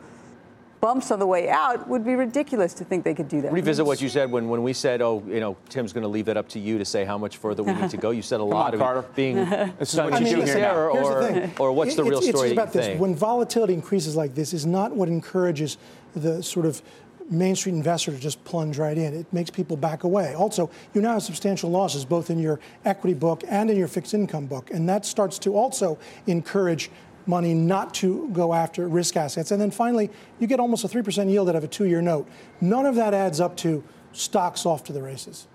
bumps 0.80 1.10
on 1.10 1.18
the 1.18 1.26
way 1.26 1.48
out 1.48 1.88
would 1.88 2.04
be 2.04 2.14
ridiculous 2.14 2.74
to 2.74 2.84
think 2.84 3.02
they 3.02 3.14
could 3.14 3.28
do 3.28 3.40
that. 3.40 3.50
Revisit 3.50 3.86
what 3.86 4.00
you 4.02 4.08
said 4.10 4.30
when, 4.30 4.48
when 4.48 4.62
we 4.62 4.72
said, 4.74 5.00
oh, 5.00 5.22
you 5.26 5.40
know, 5.40 5.56
Tim's 5.70 5.92
going 5.92 6.02
to 6.02 6.08
leave 6.08 6.26
that 6.26 6.36
up 6.36 6.48
to 6.50 6.58
you 6.58 6.76
to 6.78 6.84
say 6.84 7.04
how 7.04 7.16
much 7.16 7.38
further 7.38 7.62
we 7.62 7.72
need 7.72 7.88
to 7.90 7.96
go. 7.96 8.10
You 8.10 8.20
said 8.22 8.40
a 8.40 8.44
lot 8.44 8.68
on, 8.68 8.74
of 8.74 8.80
Carter. 8.80 9.04
being 9.16 9.36
This 9.78 9.94
is 9.94 9.98
what 10.00 10.20
you 10.20 10.26
do 10.36 10.42
here 10.42 10.54
now. 10.58 10.74
there, 10.74 10.90
or, 10.90 11.50
or 11.58 11.72
what's 11.72 11.94
the 11.94 12.04
It- 12.04 12.08
real 12.10 12.18
it's, 12.18 12.28
story 12.28 12.48
It's 12.48 12.52
about 12.52 12.68
you 12.74 12.80
this. 12.80 12.86
think? 12.88 13.00
When 13.00 13.14
volatility 13.14 13.72
increases 13.72 14.16
like 14.16 14.34
this, 14.34 14.52
is 14.52 14.66
not 14.66 14.94
what 14.94 15.08
encourages 15.08 15.78
the 16.14 16.42
sort 16.42 16.66
of 16.66 16.82
Main 17.30 17.56
Street 17.56 17.74
investor 17.74 18.12
to 18.12 18.18
just 18.18 18.42
plunge 18.44 18.78
right 18.78 18.96
in. 18.96 19.14
It 19.14 19.32
makes 19.32 19.50
people 19.50 19.76
back 19.76 20.04
away. 20.04 20.34
Also, 20.34 20.70
you 20.94 21.00
now 21.00 21.14
have 21.14 21.22
substantial 21.22 21.70
losses 21.70 22.04
both 22.04 22.30
in 22.30 22.38
your 22.38 22.60
equity 22.84 23.14
book 23.14 23.42
and 23.48 23.70
in 23.70 23.76
your 23.76 23.88
fixed 23.88 24.14
income 24.14 24.46
book, 24.46 24.70
and 24.70 24.88
that 24.88 25.04
starts 25.04 25.38
to 25.40 25.56
also 25.56 25.98
encourage 26.26 26.90
money 27.26 27.54
not 27.54 27.92
to 27.94 28.28
go 28.32 28.54
after 28.54 28.88
risk 28.88 29.16
assets. 29.16 29.50
And 29.50 29.60
then 29.60 29.70
finally, 29.70 30.10
you 30.38 30.46
get 30.46 30.60
almost 30.60 30.84
a 30.84 30.88
3% 30.88 31.28
yield 31.30 31.48
out 31.48 31.56
of 31.56 31.64
a 31.64 31.68
two 31.68 31.86
year 31.86 32.00
note. 32.00 32.28
None 32.60 32.86
of 32.86 32.94
that 32.94 33.14
adds 33.14 33.40
up 33.40 33.56
to 33.58 33.82
stocks 34.12 34.64
off 34.64 34.84
to 34.84 34.92
the 34.92 35.02
races. 35.02 35.46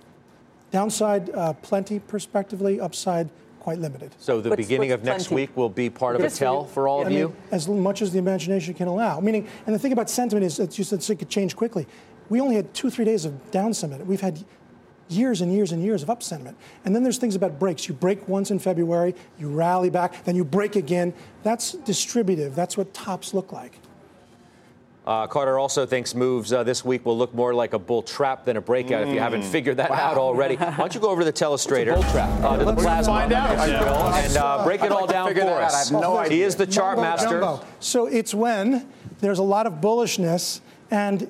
Downside, 0.71 1.29
uh, 1.31 1.53
plenty 1.53 2.00
prospectively, 2.00 2.79
upside, 2.79 3.29
quite 3.61 3.77
limited. 3.77 4.11
so 4.17 4.41
the 4.41 4.49
What's- 4.49 4.57
beginning 4.63 4.89
what's 4.89 5.01
of 5.01 5.05
next 5.05 5.27
plenty? 5.27 5.43
week 5.43 5.55
will 5.55 5.69
be 5.69 5.89
part 5.89 6.15
of 6.15 6.23
a 6.23 6.29
tell 6.31 6.65
for 6.65 6.87
all 6.87 7.01
of 7.01 7.07
I 7.07 7.09
mean, 7.11 7.19
you? 7.19 7.35
as 7.51 7.67
much 7.67 8.01
as 8.01 8.11
the 8.11 8.17
imagination 8.17 8.73
can 8.73 8.87
allow. 8.87 9.19
Meaning, 9.19 9.47
and 9.68 9.75
the 9.75 9.80
thing 9.80 9.94
about 9.94 10.09
sentiment 10.09 10.44
is, 10.45 10.57
that 10.57 10.77
you 10.80 10.83
said 10.83 10.99
it 11.07 11.15
could 11.19 11.30
change 11.30 11.56
quickly. 11.56 11.85
We 12.30 12.41
only 12.41 12.56
had 12.56 12.73
two, 12.73 12.89
three 12.89 13.06
days 13.06 13.23
of 13.23 13.51
down 13.51 13.73
sentiment. 13.75 14.07
We've 14.07 14.19
had 14.21 14.44
years 15.09 15.41
and 15.41 15.53
years 15.53 15.73
and 15.73 15.83
years 15.83 16.01
of 16.01 16.09
up 16.09 16.23
sentiment. 16.23 16.57
And 16.85 16.95
then 16.95 17.03
there's 17.03 17.18
things 17.19 17.35
about 17.35 17.59
breaks. 17.59 17.87
You 17.87 17.94
break 17.94 18.27
once 18.27 18.49
in 18.49 18.57
February, 18.57 19.13
you 19.37 19.49
rally 19.49 19.89
back, 19.89 20.23
then 20.23 20.35
you 20.35 20.44
break 20.44 20.75
again. 20.75 21.13
That's 21.44 21.73
distributive. 21.73 22.56
That's 22.56 22.77
what 22.77 22.94
tops 22.95 23.33
look 23.33 23.51
like. 23.51 23.77
Uh, 25.11 25.27
Carter 25.27 25.59
also 25.59 25.85
thinks 25.85 26.15
moves 26.15 26.53
uh, 26.53 26.63
this 26.63 26.85
week 26.85 27.06
will 27.06 27.18
look 27.18 27.33
more 27.35 27.53
like 27.53 27.73
a 27.73 27.80
bull 27.80 28.01
trap 28.01 28.45
than 28.45 28.56
a 28.56 28.61
breakout. 28.61 29.06
If 29.06 29.13
you 29.13 29.19
haven't 29.19 29.44
figured 29.44 29.75
that 29.75 29.91
out 29.91 30.18
already, 30.18 30.56
why 30.56 30.73
don't 30.77 30.95
you 30.95 31.01
go 31.01 31.09
over 31.09 31.19
to 31.19 31.25
the 31.25 31.33
telestrator, 31.33 31.95
bull 31.95 32.03
trap? 32.03 32.30
uh, 32.41 32.56
to 32.56 32.63
the 32.63 32.73
plasma, 32.73 33.13
find 33.15 33.33
out. 33.33 33.68
if 33.68 33.75
and 34.25 34.37
uh, 34.37 34.63
break 34.63 34.80
it 34.80 34.85
I'd 34.85 34.91
all 34.94 35.01
like 35.01 35.09
down 35.09 35.27
for 35.27 35.33
that 35.33 35.47
out. 35.49 35.61
I 35.63 35.65
us. 35.65 35.89
have 35.89 36.01
no 36.01 36.13
He 36.13 36.25
idea. 36.27 36.47
is 36.47 36.56
the 36.56 36.65
chart 36.65 36.95
Mumbo 36.95 37.09
master. 37.09 37.27
jumbo. 37.41 37.65
So 37.81 38.06
it's 38.06 38.33
when 38.33 38.87
there's 39.19 39.39
a 39.39 39.44
lot 39.44 39.68
of 39.68 39.81
bullishness 39.81 40.61
and 40.91 41.30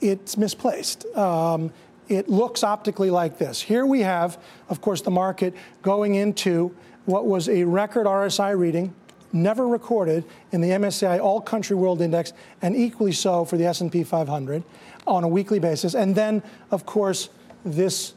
it's 0.00 0.36
misplaced. 0.36 1.04
Um, 1.16 1.72
it 2.08 2.28
looks 2.28 2.62
optically 2.62 3.10
like 3.10 3.38
this. 3.38 3.60
Here 3.60 3.86
we 3.86 4.02
have, 4.02 4.38
of 4.68 4.80
course, 4.80 5.02
the 5.02 5.10
market 5.10 5.52
going 5.82 6.14
into 6.14 6.72
what 7.06 7.26
was 7.26 7.48
a 7.48 7.64
record 7.64 8.06
RSI 8.06 8.56
reading, 8.56 8.94
never 9.32 9.66
recorded 9.66 10.24
in 10.52 10.60
the 10.60 10.70
MSCI 10.70 11.20
All 11.20 11.40
Country 11.40 11.76
World 11.76 12.00
Index, 12.00 12.32
and 12.62 12.76
equally 12.76 13.12
so 13.12 13.44
for 13.44 13.56
the 13.56 13.66
S&P 13.66 14.04
500 14.04 14.62
on 15.06 15.24
a 15.24 15.28
weekly 15.28 15.58
basis. 15.58 15.94
And 15.94 16.14
then, 16.14 16.42
of 16.70 16.86
course, 16.86 17.30
this 17.64 18.14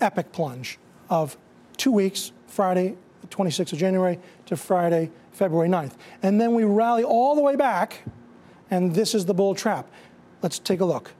epic 0.00 0.32
plunge 0.32 0.78
of 1.08 1.36
two 1.76 1.92
weeks, 1.92 2.32
Friday, 2.46 2.96
26th 3.28 3.72
of 3.72 3.78
January, 3.78 4.18
to 4.46 4.56
Friday, 4.56 5.10
February 5.32 5.68
9th. 5.68 5.92
And 6.22 6.40
then 6.40 6.54
we 6.54 6.64
rally 6.64 7.04
all 7.04 7.34
the 7.34 7.40
way 7.40 7.56
back, 7.56 8.02
and 8.70 8.94
this 8.94 9.14
is 9.14 9.24
the 9.24 9.34
bull 9.34 9.54
trap. 9.54 9.90
Let's 10.42 10.58
take 10.58 10.80
a 10.80 10.84
look. 10.84 11.12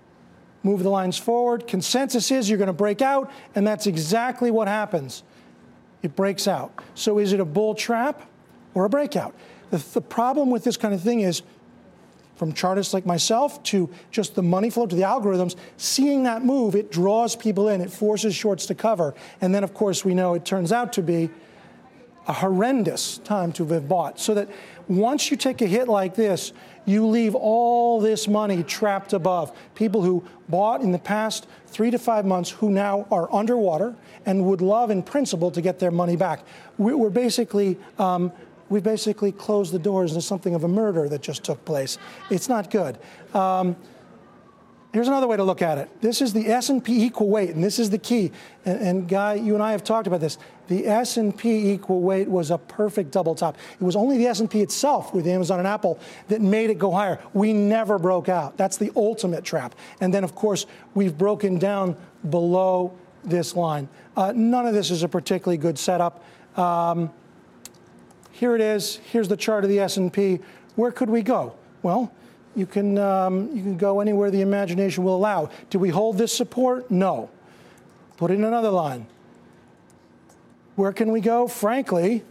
Move 0.62 0.82
the 0.82 0.90
lines 0.90 1.18
forward. 1.18 1.66
Consensus 1.66 2.30
is 2.30 2.48
you're 2.48 2.58
going 2.58 2.68
to 2.68 2.72
break 2.72 3.02
out, 3.02 3.30
and 3.54 3.66
that's 3.66 3.86
exactly 3.86 4.50
what 4.50 4.68
happens. 4.68 5.22
It 6.04 6.14
breaks 6.14 6.46
out. 6.46 6.70
So 6.94 7.18
is 7.18 7.32
it 7.32 7.40
a 7.40 7.44
bull 7.46 7.74
trap 7.74 8.22
or 8.74 8.84
a 8.84 8.90
breakout? 8.90 9.34
The, 9.70 9.78
the 9.94 10.02
problem 10.02 10.50
with 10.50 10.62
this 10.62 10.76
kind 10.76 10.92
of 10.92 11.00
thing 11.00 11.20
is 11.20 11.42
from 12.36 12.52
chartists 12.52 12.92
like 12.92 13.06
myself 13.06 13.62
to 13.64 13.88
just 14.10 14.34
the 14.34 14.42
money 14.42 14.68
flow 14.68 14.86
to 14.86 14.94
the 14.94 15.02
algorithms, 15.02 15.56
seeing 15.78 16.24
that 16.24 16.44
move, 16.44 16.74
it 16.74 16.92
draws 16.92 17.34
people 17.34 17.68
in, 17.68 17.80
it 17.80 17.90
forces 17.90 18.34
shorts 18.34 18.66
to 18.66 18.74
cover. 18.74 19.14
And 19.40 19.54
then, 19.54 19.64
of 19.64 19.72
course, 19.72 20.04
we 20.04 20.14
know 20.14 20.34
it 20.34 20.44
turns 20.44 20.72
out 20.72 20.92
to 20.94 21.02
be 21.02 21.30
a 22.26 22.32
horrendous 22.34 23.18
time 23.18 23.52
to 23.52 23.66
have 23.66 23.88
bought. 23.88 24.20
So 24.20 24.34
that 24.34 24.48
once 24.88 25.30
you 25.30 25.36
take 25.36 25.62
a 25.62 25.66
hit 25.66 25.88
like 25.88 26.14
this, 26.14 26.52
you 26.84 27.06
leave 27.06 27.34
all 27.34 28.00
this 28.00 28.28
money 28.28 28.62
trapped 28.62 29.12
above. 29.12 29.56
People 29.74 30.02
who 30.02 30.24
bought 30.48 30.82
in 30.82 30.92
the 30.92 30.98
past 30.98 31.46
three 31.66 31.90
to 31.90 31.98
five 31.98 32.26
months 32.26 32.50
who 32.50 32.70
now 32.70 33.06
are 33.10 33.32
underwater 33.32 33.96
and 34.26 34.44
would 34.44 34.60
love, 34.60 34.90
in 34.90 35.02
principle, 35.02 35.50
to 35.50 35.60
get 35.60 35.78
their 35.78 35.90
money 35.90 36.16
back. 36.16 36.44
We're 36.78 37.10
basically. 37.10 37.78
Um, 37.98 38.32
we 38.70 38.80
basically 38.80 39.30
closed 39.30 39.74
the 39.74 39.78
doors 39.78 40.14
to 40.14 40.22
something 40.22 40.54
of 40.54 40.64
a 40.64 40.68
murder 40.68 41.06
that 41.10 41.20
just 41.20 41.44
took 41.44 41.62
place. 41.66 41.98
It's 42.30 42.48
not 42.48 42.70
good. 42.70 42.98
Um, 43.34 43.76
Here's 44.94 45.08
another 45.08 45.26
way 45.26 45.36
to 45.36 45.42
look 45.42 45.60
at 45.60 45.76
it. 45.76 45.90
This 46.00 46.22
is 46.22 46.32
the 46.32 46.46
S&P 46.46 47.04
equal 47.04 47.28
weight, 47.28 47.50
and 47.50 47.64
this 47.64 47.80
is 47.80 47.90
the 47.90 47.98
key. 47.98 48.30
And, 48.64 48.80
and, 48.80 49.08
Guy, 49.08 49.34
you 49.34 49.54
and 49.54 49.62
I 49.62 49.72
have 49.72 49.82
talked 49.82 50.06
about 50.06 50.20
this. 50.20 50.38
The 50.68 50.86
S&P 50.86 51.72
equal 51.72 52.00
weight 52.00 52.28
was 52.28 52.50
a 52.50 52.58
perfect 52.58 53.10
double 53.10 53.34
top. 53.34 53.56
It 53.78 53.84
was 53.84 53.96
only 53.96 54.16
the 54.16 54.26
S&P 54.26 54.60
itself 54.60 55.12
with 55.12 55.26
Amazon 55.26 55.58
and 55.58 55.68
Apple 55.68 55.98
that 56.28 56.40
made 56.40 56.70
it 56.70 56.78
go 56.78 56.90
higher. 56.90 57.18
We 57.34 57.52
never 57.52 57.98
broke 57.98 58.28
out. 58.28 58.56
That's 58.56 58.76
the 58.76 58.90
ultimate 58.96 59.44
trap. 59.44 59.74
And 60.00 60.12
then, 60.12 60.24
of 60.24 60.34
course, 60.34 60.66
we've 60.94 61.16
broken 61.16 61.58
down 61.58 61.96
below 62.30 62.96
this 63.24 63.54
line. 63.54 63.88
Uh, 64.16 64.32
none 64.34 64.66
of 64.66 64.74
this 64.74 64.90
is 64.90 65.02
a 65.02 65.08
particularly 65.08 65.58
good 65.58 65.78
setup. 65.78 66.24
Um, 66.56 67.10
here 68.32 68.54
it 68.54 68.60
is. 68.60 68.96
Here's 69.10 69.28
the 69.28 69.36
chart 69.36 69.64
of 69.64 69.70
the 69.70 69.80
S&P. 69.80 70.40
Where 70.76 70.90
could 70.90 71.10
we 71.10 71.22
go? 71.22 71.54
Well, 71.82 72.12
you 72.56 72.66
can, 72.66 72.98
um, 72.98 73.54
you 73.54 73.62
can 73.62 73.76
go 73.76 74.00
anywhere 74.00 74.30
the 74.30 74.40
imagination 74.40 75.04
will 75.04 75.16
allow. 75.16 75.50
Do 75.70 75.78
we 75.78 75.90
hold 75.90 76.18
this 76.18 76.32
support? 76.32 76.90
No. 76.90 77.30
Put 78.16 78.30
in 78.30 78.44
another 78.44 78.70
line. 78.70 79.06
Where 80.76 80.92
can 80.92 81.12
we 81.12 81.20
go? 81.20 81.46
Frankly, 81.46 82.24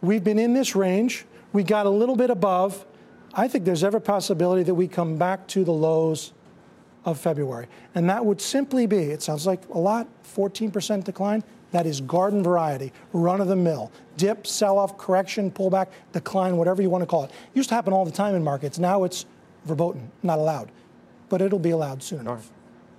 we've 0.00 0.22
been 0.22 0.38
in 0.38 0.52
this 0.54 0.76
range. 0.76 1.24
We 1.52 1.62
got 1.62 1.86
a 1.86 1.90
little 1.90 2.16
bit 2.16 2.30
above. 2.30 2.84
I 3.34 3.48
think 3.48 3.64
there's 3.64 3.84
every 3.84 4.00
possibility 4.00 4.62
that 4.64 4.74
we 4.74 4.88
come 4.88 5.16
back 5.16 5.46
to 5.48 5.64
the 5.64 5.72
lows 5.72 6.32
of 7.04 7.18
February. 7.18 7.66
And 7.94 8.08
that 8.10 8.24
would 8.24 8.40
simply 8.40 8.86
be, 8.86 8.98
it 8.98 9.22
sounds 9.22 9.46
like 9.46 9.66
a 9.70 9.78
lot, 9.78 10.06
14% 10.24 11.04
decline. 11.04 11.42
That 11.72 11.86
is 11.86 12.02
garden 12.02 12.42
variety, 12.42 12.92
run 13.14 13.40
of 13.40 13.48
the 13.48 13.56
mill. 13.56 13.90
Dip, 14.18 14.46
sell 14.46 14.78
off, 14.78 14.98
correction, 14.98 15.50
pullback, 15.50 15.88
decline, 16.12 16.58
whatever 16.58 16.82
you 16.82 16.90
want 16.90 17.00
to 17.02 17.06
call 17.06 17.24
it. 17.24 17.30
it. 17.30 17.36
Used 17.54 17.70
to 17.70 17.74
happen 17.74 17.94
all 17.94 18.04
the 18.04 18.12
time 18.12 18.34
in 18.34 18.44
markets. 18.44 18.78
Now 18.78 19.04
it's 19.04 19.24
verboten, 19.64 20.10
not 20.22 20.38
allowed. 20.38 20.70
But 21.30 21.40
it'll 21.40 21.58
be 21.58 21.70
allowed 21.70 22.02
soon 22.02 22.20
enough. 22.20 22.50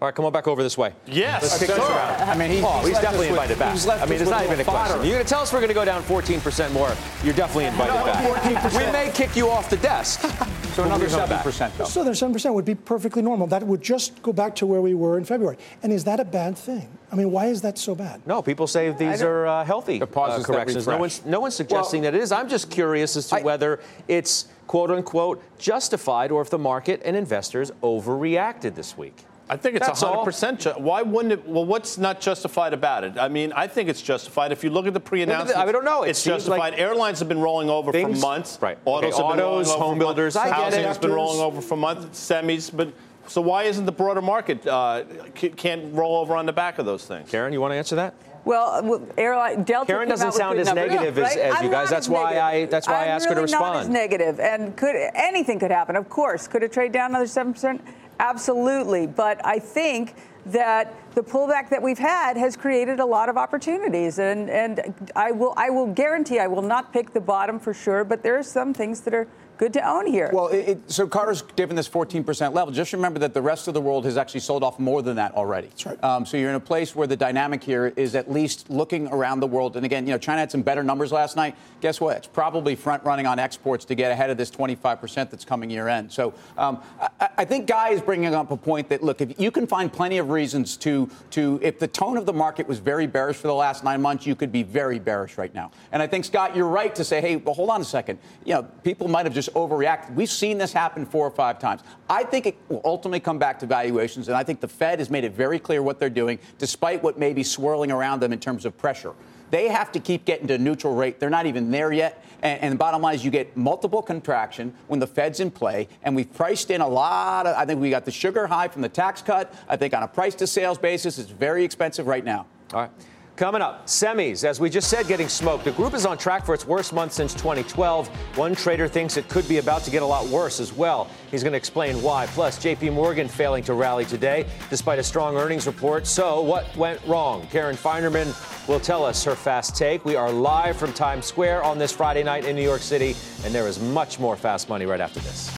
All 0.04 0.08
right, 0.08 0.16
come 0.16 0.26
on 0.26 0.34
back 0.34 0.50
over 0.50 0.62
this 0.62 0.78
way. 0.78 0.94
Yes. 1.08 1.44
Let's 1.44 1.60
kick 1.60 1.70
this 1.70 1.78
around. 1.78 2.30
I 2.30 2.36
mean, 2.36 2.52
he, 2.52 2.62
oh, 2.62 2.80
he's, 2.80 2.90
he's 2.90 3.00
definitely 3.00 3.30
invited 3.30 3.58
back. 3.58 4.02
I 4.02 4.06
mean, 4.06 4.20
it's 4.20 4.30
not 4.30 4.44
even 4.44 4.60
a 4.60 4.64
question. 4.66 4.98
You're 4.98 5.14
going 5.14 5.24
to 5.24 5.30
tell 5.30 5.40
us 5.40 5.54
we're 5.54 5.60
going 5.60 5.70
to 5.70 5.74
go 5.74 5.86
down 5.86 6.04
14% 6.04 6.74
more. 6.74 6.94
You're 7.24 7.34
definitely 7.34 7.68
invited 7.68 7.94
no, 7.94 8.04
back. 8.04 8.44
14%. 8.54 8.86
We 8.86 8.92
may 8.92 9.12
kick 9.14 9.34
you 9.38 9.50
off 9.50 9.70
the 9.70 9.78
desk. 9.78 10.20
so 10.74 10.84
another 10.84 11.08
7%, 11.08 11.78
though. 11.78 11.86
So 11.86 12.02
another 12.02 12.18
7% 12.18 12.54
would 12.54 12.66
be 12.66 12.76
perfectly 12.76 13.22
normal. 13.22 13.48
That 13.48 13.64
would 13.64 13.82
just 13.82 14.22
go 14.22 14.34
back 14.34 14.58
to 14.58 14.66
where 14.66 14.82
we 14.82 14.94
were 14.94 15.18
in 15.18 15.24
February. 15.24 15.56
And 15.84 15.94
is 15.94 16.04
that 16.04 16.20
a 16.20 16.26
bad 16.26 16.58
thing? 16.58 16.90
I 17.10 17.16
mean, 17.16 17.32
why 17.32 17.46
is 17.46 17.62
that 17.62 17.78
so 17.78 17.96
bad? 17.96 18.28
No, 18.28 18.42
people 18.42 18.68
say 18.68 18.92
these 18.92 19.22
are 19.22 19.48
uh, 19.48 19.64
healthy 19.64 20.02
uh, 20.02 20.06
corrections. 20.44 20.86
No 20.86 20.98
one's, 20.98 21.26
no 21.26 21.40
one's 21.40 21.56
suggesting 21.56 22.02
well, 22.02 22.12
that 22.12 22.18
it 22.18 22.24
is. 22.24 22.34
I'm 22.34 22.50
just 22.50 22.70
curious 22.70 23.16
as 23.16 23.30
to 23.30 23.38
I, 23.38 23.42
whether 23.42 23.80
it's 24.10 24.50
quote 24.68 24.92
unquote 24.92 25.42
justified 25.58 26.30
or 26.30 26.42
if 26.42 26.50
the 26.50 26.60
market 26.60 27.02
and 27.06 27.16
investors 27.16 27.72
overreacted 27.82 28.76
this 28.76 28.98
week. 28.98 29.24
I 29.54 29.58
think 29.58 29.76
it's 29.76 29.86
That's 29.86 30.02
100%. 30.02 30.60
Ju- 30.60 30.82
why 30.82 31.04
wouldn't 31.04 31.32
it? 31.32 31.48
Well, 31.48 31.64
what's 31.64 32.00
not 32.00 32.20
justified 32.20 32.74
about 32.74 33.04
it? 33.04 33.20
I 33.20 33.28
mean, 33.28 33.54
I 33.54 33.68
think 33.68 33.88
it's 33.88 34.02
justified. 34.02 34.52
If 34.52 34.64
you 34.64 34.72
look 34.72 34.88
at 34.88 34.96
the 34.96 35.00
pre-announcement, 35.00 35.56
I 35.56 35.72
don't 35.72 35.86
know. 35.86 36.02
It 36.02 36.10
it's 36.10 36.24
justified. 36.24 36.58
Like 36.58 36.80
Airlines 36.80 37.20
have 37.20 37.30
been 37.30 37.40
rolling 37.40 37.70
over 37.70 37.92
things, 37.92 38.20
for 38.20 38.26
months. 38.26 38.58
Right. 38.60 38.80
Autos, 38.84 39.14
okay. 39.14 39.24
have 39.24 39.38
been 39.38 39.46
Autos 39.46 39.68
rolling 39.68 39.82
home 39.82 40.00
builders. 40.00 40.36
I 40.36 40.50
Housing 40.50 40.84
has 40.84 40.98
been 40.98 41.12
rolling 41.12 41.40
over 41.40 41.62
for 41.62 41.78
months. 41.78 42.20
Semis, 42.20 42.76
but 42.76 42.92
so 43.28 43.42
why 43.42 43.64
isn't 43.64 43.86
the 43.86 43.92
broader 43.92 44.24
market 44.24 44.66
uh, 44.66 45.04
can't 45.36 45.94
roll 45.94 46.18
over 46.18 46.36
on 46.36 46.48
the 46.48 46.54
back 46.54 46.80
of 46.80 46.88
those 46.88 47.06
things? 47.06 47.30
Karen, 47.30 47.54
you 47.54 47.62
want 47.62 47.74
to 47.74 47.78
answer 47.78 47.96
that? 47.98 48.16
Well, 48.46 49.08
airline 49.18 49.64
Delta. 49.64 49.86
Karen 49.86 50.10
doesn't 50.10 50.34
sound 50.34 50.60
as 50.60 50.74
negative 50.74 51.18
as, 51.20 51.36
as 51.38 51.62
you 51.62 51.70
guys. 51.70 51.92
That's 51.92 52.10
why 52.10 52.40
I. 52.40 52.66
That's 52.66 52.88
why 52.88 52.96
I'm 52.96 53.02
I 53.04 53.06
asked 53.12 53.26
really 53.26 53.36
her 53.36 53.40
to 53.40 53.42
respond. 53.44 53.74
Not 53.74 53.84
as 53.84 53.90
negative, 53.90 54.40
and 54.40 54.76
could 54.76 54.96
anything 55.14 55.60
could 55.60 55.72
happen? 55.72 55.96
Of 55.96 56.10
course, 56.10 56.48
could 56.48 56.64
it 56.64 56.74
trade 56.74 56.92
down 56.92 57.12
another 57.12 57.28
seven 57.28 57.54
percent? 57.54 57.82
Absolutely, 58.24 59.06
but 59.06 59.46
I 59.46 59.60
think 59.60 60.16
that 60.46 60.94
the 61.14 61.22
pullback 61.22 61.70
that 61.70 61.82
we've 61.82 62.00
had 62.00 62.38
has 62.38 62.56
created 62.56 63.02
a 63.02 63.06
lot 63.06 63.28
of 63.28 63.36
opportunities. 63.36 64.18
And, 64.18 64.50
and 64.50 65.12
I, 65.14 65.32
will, 65.32 65.54
I 65.58 65.70
will 65.70 65.88
guarantee 65.88 66.40
I 66.40 66.48
will 66.48 66.62
not 66.62 66.94
pick 66.94 67.12
the 67.12 67.20
bottom 67.20 67.60
for 67.60 67.74
sure, 67.74 68.06
but 68.06 68.24
there 68.24 68.38
are 68.38 68.44
some 68.44 68.74
things 68.74 69.02
that 69.02 69.14
are 69.14 69.28
good 69.58 69.74
to 69.74 69.88
own 69.88 70.08
here. 70.08 70.30
Well, 70.34 70.48
it, 70.48 70.70
it, 70.70 70.92
so 70.92 71.08
Carter's 71.08 71.42
given 71.42 71.76
this 71.76 71.88
14% 71.88 72.54
level. 72.54 72.74
Just 72.74 72.94
remember 72.94 73.20
that 73.20 73.34
the 73.34 73.42
rest 73.42 73.68
of 73.68 73.74
the 73.74 73.82
world 73.82 74.06
has 74.06 74.18
actually 74.18 74.42
sold 74.42 74.64
off 74.64 74.80
more 74.80 75.02
than 75.02 75.16
that 75.18 75.34
already. 75.36 75.68
That's 75.68 75.86
right. 75.86 76.04
Um, 76.04 76.26
so 76.26 76.38
you're 76.38 76.50
in 76.50 76.56
a 76.56 76.60
place 76.60 76.96
where 76.96 77.08
the 77.08 77.16
dynamic 77.16 77.64
here 77.64 77.94
is 77.96 78.16
at 78.16 78.32
least 78.32 78.70
looking 78.70 79.08
around 79.08 79.40
the 79.40 79.48
world. 79.48 79.76
And 79.76 79.86
again, 79.86 80.06
you 80.06 80.14
know, 80.14 80.18
China 80.18 80.40
had 80.40 80.52
some 80.52 80.62
better 80.62 80.84
numbers 80.84 81.12
last 81.12 81.36
night. 81.36 81.56
Guess 81.82 82.02
what? 82.02 82.18
It's 82.18 82.28
probably 82.28 82.76
front 82.76 83.04
running 83.04 83.26
on 83.26 83.40
exports 83.40 83.86
to 83.86 83.96
get 83.96 84.12
ahead 84.12 84.30
of 84.30 84.38
this 84.38 84.52
25% 84.52 85.30
that's 85.30 85.46
coming 85.46 85.70
year 85.70 85.88
end. 85.88 86.12
So 86.12 86.34
um, 86.58 86.82
I, 87.00 87.30
I, 87.40 87.46
think 87.46 87.68
Guy 87.68 87.90
is 87.90 88.02
bringing 88.02 88.34
up 88.34 88.52
a 88.52 88.58
point 88.58 88.90
that 88.90 89.04
look, 89.04 89.22
if 89.22 89.40
you 89.40 89.52
can 89.52 89.68
find 89.68 89.92
plenty 89.92 90.18
of 90.18 90.30
reasons 90.30 90.78
to 90.78 91.10
to 91.32 91.60
if 91.62 91.80
the 91.80 91.88
tone 91.88 92.18
of 92.18 92.26
the 92.26 92.34
market 92.34 92.68
was 92.68 92.80
very 92.80 93.08
bearish 93.08 93.38
for 93.38 93.48
the 93.48 93.54
last 93.54 93.84
nine 93.84 94.02
months, 94.02 94.26
you 94.26 94.36
could 94.36 94.52
be 94.52 94.64
very 94.64 95.00
bearish 95.00 95.38
right 95.38 95.54
now. 95.54 95.72
And 95.92 96.02
I 96.02 96.08
think 96.08 96.26
Scott, 96.26 96.56
you're 96.56 96.68
right 96.68 96.94
to 96.96 97.04
say, 97.04 97.22
hey, 97.22 97.36
well, 97.38 97.54
hold 97.54 97.70
on 97.70 97.82
a 97.82 97.86
second. 97.86 98.20
You 98.46 98.56
know, 98.56 98.64
people 98.84 99.08
might 99.08 99.26
have 99.26 99.34
just 99.34 99.50
overreacted. 99.54 100.14
We've 100.14 100.30
seen 100.30 100.58
this 100.58 100.74
happen 100.74 101.06
four 101.06 101.26
or 101.26 101.32
five 101.32 101.60
times. 101.60 101.82
I 102.10 102.24
think 102.24 102.46
it 102.46 102.58
will 102.70 102.82
ultimately 102.84 103.20
come 103.20 103.40
back 103.40 103.60
to 103.60 103.66
valuations, 103.66 104.28
and 104.28 104.38
I 104.38 104.44
think 104.44 104.60
the 104.60 104.68
Fed 104.68 105.00
has 105.00 105.10
made 105.10 105.24
it 105.24 105.34
very 105.34 105.60
clear 105.60 105.82
what 105.82 106.00
they're 106.00 106.10
doing, 106.10 106.40
despite 106.58 107.02
what 107.04 107.18
may 107.18 107.34
be 107.34 107.44
swirling 107.44 107.92
around 107.92 108.22
them 108.22 108.34
in 108.34 108.40
terms 108.40 108.66
of 108.66 108.78
pressure. 108.78 109.14
They 109.54 109.68
have 109.68 109.92
to 109.92 110.00
keep 110.00 110.26
getting 110.26 110.48
to 110.48 110.56
a 110.56 110.58
neutral 110.58 110.96
rate. 110.96 111.20
They're 111.20 111.30
not 111.30 111.46
even 111.46 111.70
there 111.70 111.92
yet. 111.92 112.26
And, 112.42 112.60
and, 112.62 112.74
the 112.74 112.78
bottom 112.78 113.04
line 113.04 113.14
is 113.14 113.24
you 113.24 113.30
get 113.30 113.56
multiple 113.56 114.02
contraction 114.02 114.74
when 114.88 115.00
the 115.00 115.06
Fed's 115.06 115.40
in 115.40 115.52
play. 115.52 115.88
And 116.02 116.16
we've 116.16 116.34
priced 116.34 116.72
in 116.72 116.82
a 116.82 116.88
lot 116.88 117.46
of, 117.46 117.56
I 117.56 117.64
think 117.64 117.80
we 117.80 117.92
got 117.92 118.04
the 118.04 118.12
sugar 118.12 118.48
high 118.48 118.68
from 118.68 118.82
the 118.82 118.90
tax 118.90 119.22
cut. 119.22 119.54
I 119.70 119.78
think 119.78 119.94
on 119.94 120.02
a 120.02 120.08
price 120.08 120.34
to 120.36 120.48
sales 120.48 120.80
basis, 120.80 121.20
it's 121.20 121.30
very 121.30 121.64
expensive 121.64 122.08
right 122.08 122.26
now. 122.26 122.48
All 122.74 122.82
right. 122.82 122.90
Coming 123.36 123.64
up, 123.64 123.88
semis, 123.88 124.44
as 124.44 124.60
we 124.60 124.70
just 124.70 124.92
said, 124.92 125.08
getting 125.08 125.28
smoked. 125.28 125.64
The 125.64 125.72
group 125.72 125.96
is 125.96 126.06
on 126.06 126.20
track 126.20 126.46
for 126.46 126.54
its 126.54 126.68
worst 126.68 126.94
month 126.94 127.14
since 127.14 127.34
2012. 127.34 128.08
One 128.38 128.54
trader 128.54 128.88
thinks 128.88 129.18
it 129.18 129.28
could 129.28 129.48
be 129.48 129.58
about 129.58 129.82
to 129.86 129.92
get 129.92 130.04
a 130.04 130.06
lot 130.06 130.28
worse 130.28 130.60
as 130.60 130.72
well. 130.72 131.10
He's 131.32 131.42
going 131.42 131.54
to 131.54 131.58
explain 131.58 132.00
why. 132.04 132.28
Plus, 132.28 132.60
JP 132.64 132.94
Morgan 132.94 133.28
failing 133.28 133.64
to 133.64 133.74
rally 133.74 134.06
today 134.06 134.46
despite 134.70 135.00
a 135.00 135.04
strong 135.04 135.36
earnings 135.36 135.66
report. 135.66 136.06
So, 136.06 136.42
what 136.42 136.76
went 136.78 137.04
wrong? 137.08 137.48
Karen 137.48 137.76
Finerman 137.76 138.28
will 138.68 138.80
tell 138.80 139.04
us 139.04 139.24
her 139.24 139.36
fast 139.36 139.76
take. 139.76 140.06
We 140.06 140.16
are 140.16 140.32
live 140.32 140.78
from 140.78 140.94
Times 140.94 141.26
Square 141.26 141.64
on 141.64 141.80
this 141.80 141.92
Friday 141.92 142.22
night 142.22 142.46
in 142.46 142.56
New 142.56 142.62
York 142.62 142.82
City, 142.82 143.16
and 143.44 143.54
there 143.54 143.68
is 143.68 143.80
much 143.80 144.20
more 144.20 144.38
fast 144.38 144.70
money 144.70 144.86
right 144.86 145.02
after 145.02 145.20
this. 145.22 145.56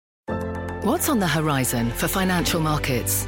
What's 0.86 1.10
on 1.10 1.20
the 1.20 1.28
horizon 1.28 1.92
for 1.92 2.08
financial 2.08 2.62
markets? 2.62 3.28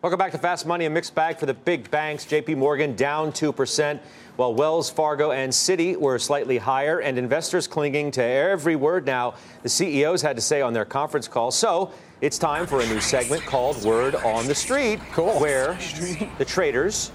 Welcome 0.00 0.18
back 0.18 0.30
to 0.30 0.38
Fast 0.38 0.64
Money, 0.64 0.84
a 0.84 0.90
mixed 0.90 1.16
bag 1.16 1.38
for 1.38 1.46
the 1.46 1.54
big 1.54 1.90
banks. 1.90 2.24
JP 2.24 2.58
Morgan 2.58 2.94
down 2.94 3.32
2%, 3.32 3.98
while 4.36 4.54
Wells 4.54 4.88
Fargo 4.88 5.32
and 5.32 5.50
Citi 5.52 5.96
were 5.96 6.20
slightly 6.20 6.56
higher, 6.56 7.00
and 7.00 7.18
investors 7.18 7.66
clinging 7.66 8.12
to 8.12 8.22
every 8.22 8.76
word 8.76 9.06
now 9.06 9.34
the 9.64 9.68
CEOs 9.68 10.22
had 10.22 10.36
to 10.36 10.40
say 10.40 10.62
on 10.62 10.72
their 10.72 10.84
conference 10.84 11.26
call. 11.26 11.50
So 11.50 11.90
it's 12.20 12.38
time 12.38 12.64
for 12.64 12.80
a 12.80 12.86
new 12.86 13.00
segment 13.00 13.42
called 13.42 13.84
Word 13.84 14.14
on 14.14 14.46
the 14.46 14.54
Street, 14.54 15.00
cool. 15.10 15.40
where 15.40 15.76
the 16.38 16.44
traders 16.44 17.10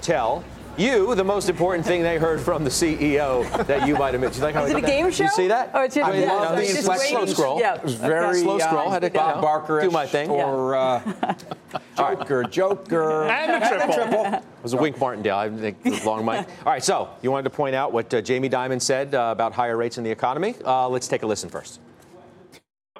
tell 0.00 0.42
you 0.78 1.14
the 1.14 1.24
most 1.24 1.48
important 1.48 1.84
thing 1.86 2.02
they 2.02 2.18
heard 2.18 2.40
from 2.40 2.64
the 2.64 2.70
CEO 2.70 3.66
that 3.66 3.86
you 3.86 3.96
might 3.96 4.14
have 4.14 4.20
missed. 4.20 4.36
You 4.36 4.44
like 4.44 4.54
how 4.54 4.64
Is 4.64 4.72
it 4.72 4.76
a 4.76 4.80
game 4.80 5.10
show? 5.10 5.24
You 5.24 5.30
see 5.30 5.48
that? 5.48 5.70
Oh, 5.74 5.82
it's 5.82 5.94
just, 5.94 6.08
I 6.08 6.16
yeah, 6.16 6.54
the 6.54 6.98
slow 6.98 7.26
scroll. 7.26 7.60
Yeah. 7.60 7.76
It 7.76 7.82
was 7.82 7.94
very 7.94 8.40
slow 8.40 8.58
scroll. 8.58 8.88
Uh, 8.88 8.90
had 8.90 9.02
to 9.02 9.10
Bob 9.10 9.40
Barker 9.40 9.80
do 9.80 9.90
my 9.90 10.06
thing. 10.06 10.30
Or, 10.30 10.74
uh, 10.74 11.34
Joker, 11.96 12.44
Joker. 12.44 13.24
And 13.24 13.62
the 13.62 13.68
triple. 13.68 13.94
triple. 13.94 14.24
It 14.34 14.42
was 14.62 14.72
a 14.72 14.76
Wink 14.76 14.98
Martindale. 14.98 15.38
I 15.38 15.48
think 15.48 15.78
it 15.84 15.90
was 15.90 16.04
long 16.04 16.24
Mike. 16.24 16.48
All 16.64 16.72
right, 16.72 16.84
so 16.84 17.10
you 17.22 17.30
wanted 17.30 17.44
to 17.44 17.50
point 17.50 17.74
out 17.74 17.92
what 17.92 18.12
uh, 18.12 18.20
Jamie 18.20 18.50
Dimon 18.50 18.80
said 18.80 19.14
uh, 19.14 19.30
about 19.32 19.52
higher 19.52 19.76
rates 19.76 19.98
in 19.98 20.04
the 20.04 20.10
economy. 20.10 20.54
Uh, 20.64 20.88
let's 20.88 21.08
take 21.08 21.22
a 21.22 21.26
listen 21.26 21.48
first. 21.48 21.80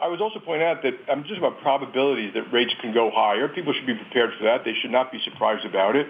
I 0.00 0.08
was 0.08 0.20
also 0.20 0.38
pointing 0.40 0.66
out 0.66 0.82
that 0.82 0.92
I'm 1.08 1.24
just 1.24 1.38
about 1.38 1.60
probabilities 1.62 2.34
that 2.34 2.52
rates 2.52 2.72
can 2.80 2.92
go 2.92 3.10
higher. 3.10 3.48
People 3.48 3.72
should 3.72 3.86
be 3.86 3.94
prepared 3.94 4.30
for 4.36 4.44
that. 4.44 4.64
They 4.64 4.74
should 4.80 4.90
not 4.90 5.10
be 5.10 5.18
surprised 5.24 5.64
about 5.64 5.96
it. 5.96 6.06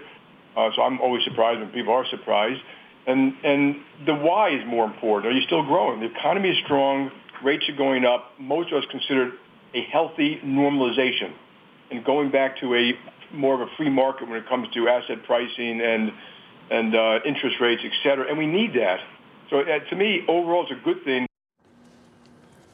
Uh, 0.57 0.71
so 0.75 0.81
I'm 0.81 0.99
always 0.99 1.23
surprised 1.23 1.59
when 1.59 1.69
people 1.69 1.93
are 1.93 2.05
surprised. 2.09 2.61
And 3.05 3.35
and 3.43 3.75
the 4.05 4.15
why 4.15 4.49
is 4.49 4.65
more 4.67 4.85
important. 4.85 5.31
Are 5.31 5.35
you 5.37 5.45
still 5.45 5.63
growing? 5.63 5.99
The 5.99 6.07
economy 6.07 6.49
is 6.49 6.57
strong. 6.65 7.11
Rates 7.43 7.63
are 7.69 7.75
going 7.77 8.03
up. 8.03 8.31
Most 8.39 8.73
of 8.73 8.79
us 8.79 8.85
consider 8.89 9.31
a 9.73 9.81
healthy 9.83 10.41
normalization 10.43 11.31
and 11.91 12.03
going 12.03 12.31
back 12.31 12.59
to 12.61 12.75
a 12.75 12.93
more 13.31 13.53
of 13.53 13.61
a 13.61 13.71
free 13.77 13.89
market 13.89 14.27
when 14.27 14.37
it 14.39 14.49
comes 14.49 14.67
to 14.73 14.87
asset 14.89 15.23
pricing 15.25 15.79
and 15.81 16.11
and 16.69 16.95
uh, 16.95 17.19
interest 17.25 17.57
rates, 17.61 17.81
et 17.85 17.93
cetera. 18.03 18.27
And 18.27 18.37
we 18.37 18.47
need 18.47 18.73
that. 18.73 18.99
So 19.49 19.59
uh, 19.59 19.79
to 19.89 19.95
me, 19.95 20.23
overall, 20.27 20.63
it's 20.63 20.71
a 20.71 20.83
good 20.83 21.03
thing. 21.05 21.27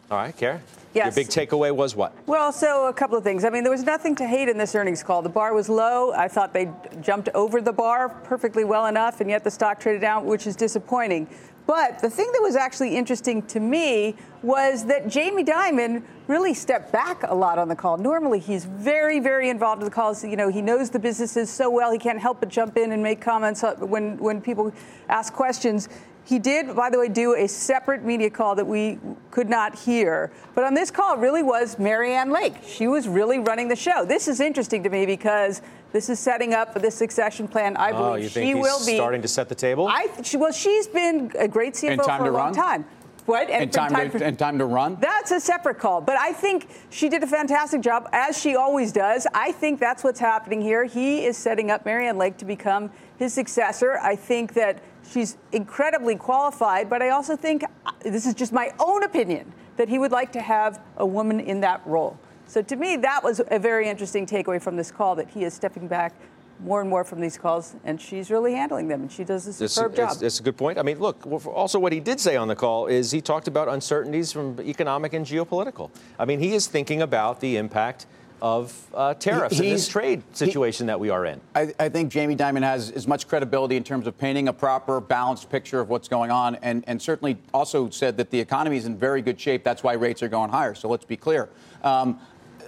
All 0.10 0.18
right, 0.18 0.36
Karen. 0.36 0.62
Yes. 0.94 1.18
Your 1.18 1.26
big 1.26 1.30
takeaway 1.30 1.76
was 1.76 1.96
what? 1.96 2.14
Well, 2.28 2.52
so 2.52 2.88
a 2.88 2.94
couple 2.94 3.18
of 3.18 3.24
things. 3.24 3.44
I 3.44 3.50
mean, 3.50 3.64
there 3.64 3.72
was 3.72 3.84
nothing 3.84 4.16
to 4.16 4.28
hate 4.28 4.48
in 4.48 4.58
this 4.58 4.76
earnings 4.76 5.02
call. 5.02 5.22
The 5.22 5.30
bar 5.30 5.54
was 5.54 5.70
low. 5.70 6.14
I 6.14 6.28
thought 6.28 6.54
they 6.54 6.72
jumped 7.02 7.30
over 7.34 7.62
the 7.62 7.74
bar 7.74 8.10
perfectly 8.10 8.64
well 8.64 8.86
enough, 8.86 9.20
and 9.20 9.30
yet 9.30 9.44
the 9.44 9.52
stock 9.52 9.80
traded 9.80 10.02
down, 10.02 10.26
which 10.26 10.46
is 10.46 10.56
disappointing. 10.56 11.28
But 11.66 12.00
the 12.00 12.10
thing 12.10 12.30
that 12.34 12.42
was 12.42 12.56
actually 12.56 12.96
interesting 12.96 13.42
to 13.44 13.60
me 13.60 14.16
was 14.42 14.86
that 14.86 15.08
Jamie 15.08 15.46
Dimon 15.46 16.04
really 16.28 16.54
stepped 16.54 16.92
back 16.92 17.24
a 17.24 17.34
lot 17.34 17.58
on 17.58 17.70
the 17.70 17.76
call. 17.76 17.98
Normally, 17.98 18.40
he's 18.40 18.66
very, 18.66 19.20
very 19.20 19.50
involved 19.50 19.82
in 19.82 19.86
the 19.86 19.94
calls. 19.94 20.24
You 20.24 20.36
know, 20.36 20.50
he 20.50 20.62
knows 20.62 20.90
the 20.90 21.00
businesses 21.00 21.50
so 21.50 21.70
well, 21.70 21.92
he 21.92 21.98
can't 21.98 22.20
help 22.20 22.42
but 22.42 22.50
jump 22.50 22.78
in 22.78 22.92
and 22.92 23.02
make 23.02 23.22
comments 23.22 23.64
uh, 23.64 23.76
when, 23.76 24.18
when 24.18 24.42
people 24.42 24.74
ask 25.08 25.32
questions. 25.34 25.88
He 26.25 26.39
did, 26.39 26.75
by 26.75 26.89
the 26.89 26.98
way, 26.98 27.10
do 27.10 27.36
a 27.36 27.48
separate 27.48 28.03
media 28.03 28.30
call 28.30 28.56
that 28.56 28.65
we 28.65 28.98
could 29.30 29.50
not 29.50 29.77
hear. 29.77 30.32
But 30.56 30.63
on 30.63 30.74
this 30.74 30.89
call, 30.89 31.18
really 31.18 31.44
was 31.44 31.77
Marianne 31.77 32.32
Lake. 32.32 32.56
She 32.65 32.88
was 32.88 33.08
really 33.08 33.39
running 33.39 33.68
the 33.68 33.75
show. 33.75 34.06
This 34.06 34.27
is 34.27 34.39
interesting 34.39 34.84
to 34.84 34.89
me 34.89 35.06
because 35.06 35.62
this 35.92 36.10
is 36.10 36.20
setting 36.20 36.53
up 36.53 36.72
for 36.72 36.80
the 36.80 36.89
succession 36.89 37.48
plan. 37.48 37.75
I 37.75 37.92
oh, 37.92 37.98
believe 37.98 38.12
oh, 38.12 38.15
you 38.15 38.30
think 38.30 38.46
she 38.46 38.53
he's 38.56 38.63
will 38.63 38.86
be 38.86 38.96
starting 38.96 39.22
to 39.22 39.27
set 39.27 39.50
the 39.50 39.56
table? 39.56 39.88
I 39.88 40.08
she, 40.24 40.38
well, 40.38 40.53
she's 40.53 40.88
been 40.88 41.32
a 41.38 41.48
great 41.48 41.74
CFO 41.74 42.06
for 42.18 42.27
a 42.27 42.32
long 42.32 42.34
run? 42.34 42.53
time. 42.53 42.86
What? 43.25 43.50
And 43.50 43.74
from 43.74 43.89
time, 43.89 44.12
to, 44.12 44.18
for- 44.18 44.24
and 44.24 44.38
time 44.38 44.58
to 44.58 44.65
run. 44.65 44.98
that's 45.00 45.32
a 45.32 45.39
separate 45.39 45.80
call, 45.80 46.01
but 46.01 46.18
I 46.18 46.34
think 46.34 46.68
she 46.89 47.08
did 47.08 47.24
a 47.24 47.27
fantastic 47.27 47.82
job, 47.82 48.10
as 48.12 48.38
she 48.38 48.56
always 48.56 48.92
does. 48.92 49.27
I 49.34 49.53
think 49.53 49.80
that's 49.80 50.03
what's 50.03 50.20
happening 50.20 50.62
here. 50.62 50.84
He 50.84 51.25
is 51.25 51.38
setting 51.38 51.72
up 51.72 51.86
Marianne 51.86 52.18
Lake 52.18 52.38
to 52.38 52.46
become 52.46 52.92
his 53.18 53.34
successor. 53.34 53.98
I 54.01 54.15
think 54.18 54.53
that 54.56 54.84
she's 55.10 55.38
incredibly 55.51 56.15
qualified, 56.15 56.89
but 56.89 57.01
I 57.01 57.10
also 57.10 57.36
think 57.36 57.63
uh, 57.86 57.91
this 58.03 58.25
is 58.25 58.33
just 58.33 58.51
my 58.51 58.72
own 58.79 59.03
opinion 59.03 59.51
that 59.77 59.89
he 59.89 59.98
would 60.00 60.12
like 60.12 60.31
to 60.33 60.41
have 60.41 60.79
a 60.98 61.05
woman 61.05 61.39
in 61.39 61.62
that 61.62 61.81
role. 61.86 62.17
So 62.48 62.62
to 62.62 62.75
me, 62.75 62.98
that 62.98 63.24
was 63.24 63.41
a 63.50 63.57
very 63.60 63.88
interesting 63.89 64.25
takeaway 64.25 64.62
from 64.62 64.75
this 64.75 64.91
call 64.91 65.15
that 65.15 65.29
he 65.29 65.43
is 65.43 65.53
stepping 65.53 65.88
back 65.88 66.13
more 66.60 66.79
and 66.81 66.89
more 66.89 67.03
from 67.03 67.19
these 67.19 67.38
calls, 67.38 67.75
and 67.83 68.00
she's 68.00 68.29
really 68.29 68.53
handling 68.53 68.88
them, 68.88 69.01
and 69.01 69.12
she 69.12 69.24
does 69.24 69.48
a 69.48 69.63
It's, 69.63 69.74
superb 69.74 69.95
job. 69.95 70.12
it's, 70.13 70.22
it's 70.22 70.39
a 70.39 70.43
good 70.43 70.55
point. 70.55 70.77
I 70.77 70.83
mean, 70.83 71.00
look, 71.00 71.25
also 71.48 71.79
what 71.79 71.91
he 71.91 72.00
did 72.00 72.19
say 72.19 72.36
on 72.38 72.48
the 72.48 72.55
call 72.55 72.86
is 72.88 73.12
he 73.12 73.22
talked 73.22 73.48
about 73.48 73.67
uncertainties 73.67 74.31
from 74.31 74.60
economic 74.62 75.13
and 75.13 75.25
geopolitical. 75.25 75.89
I 76.17 76.25
mean, 76.25 76.39
he 76.39 76.53
is 76.53 76.67
thinking 76.67 77.01
about 77.01 77.39
the 77.41 77.57
impact 77.57 78.05
of 78.44 78.78
uh, 78.94 79.14
tariffs 79.14 79.58
in 79.58 79.70
this 79.70 79.88
trade 79.88 80.22
situation 80.34 80.86
that 80.88 81.00
we 81.00 81.10
are 81.10 81.26
in. 81.26 81.40
I, 81.56 81.74
I 81.80 81.88
think 81.88 82.12
Jamie 82.12 82.36
Dimon 82.36 82.62
has 82.62 82.92
as 82.92 83.08
much 83.08 83.30
credibility 83.30 83.78
in 83.78 83.86
terms 83.86 84.06
of 84.06 84.18
painting 84.18 84.50
a 84.50 84.54
proper, 84.54 85.00
balanced 85.00 85.50
picture 85.50 85.80
of 85.80 85.88
what's 85.88 86.10
going 86.10 86.30
on, 86.30 86.56
and, 86.56 86.84
and 86.86 87.02
certainly 87.02 87.38
also 87.54 87.90
said 87.90 88.18
that 88.18 88.32
the 88.32 88.40
economy 88.42 88.76
is 88.76 88.86
in 88.86 88.98
very 88.98 89.22
good 89.22 89.40
shape. 89.40 89.64
That's 89.64 89.82
why 89.82 89.94
rates 89.94 90.22
are 90.22 90.28
going 90.28 90.50
higher. 90.50 90.76
So 90.76 90.90
let's 90.90 91.06
be 91.06 91.16
clear. 91.16 91.48
Um, 91.86 92.20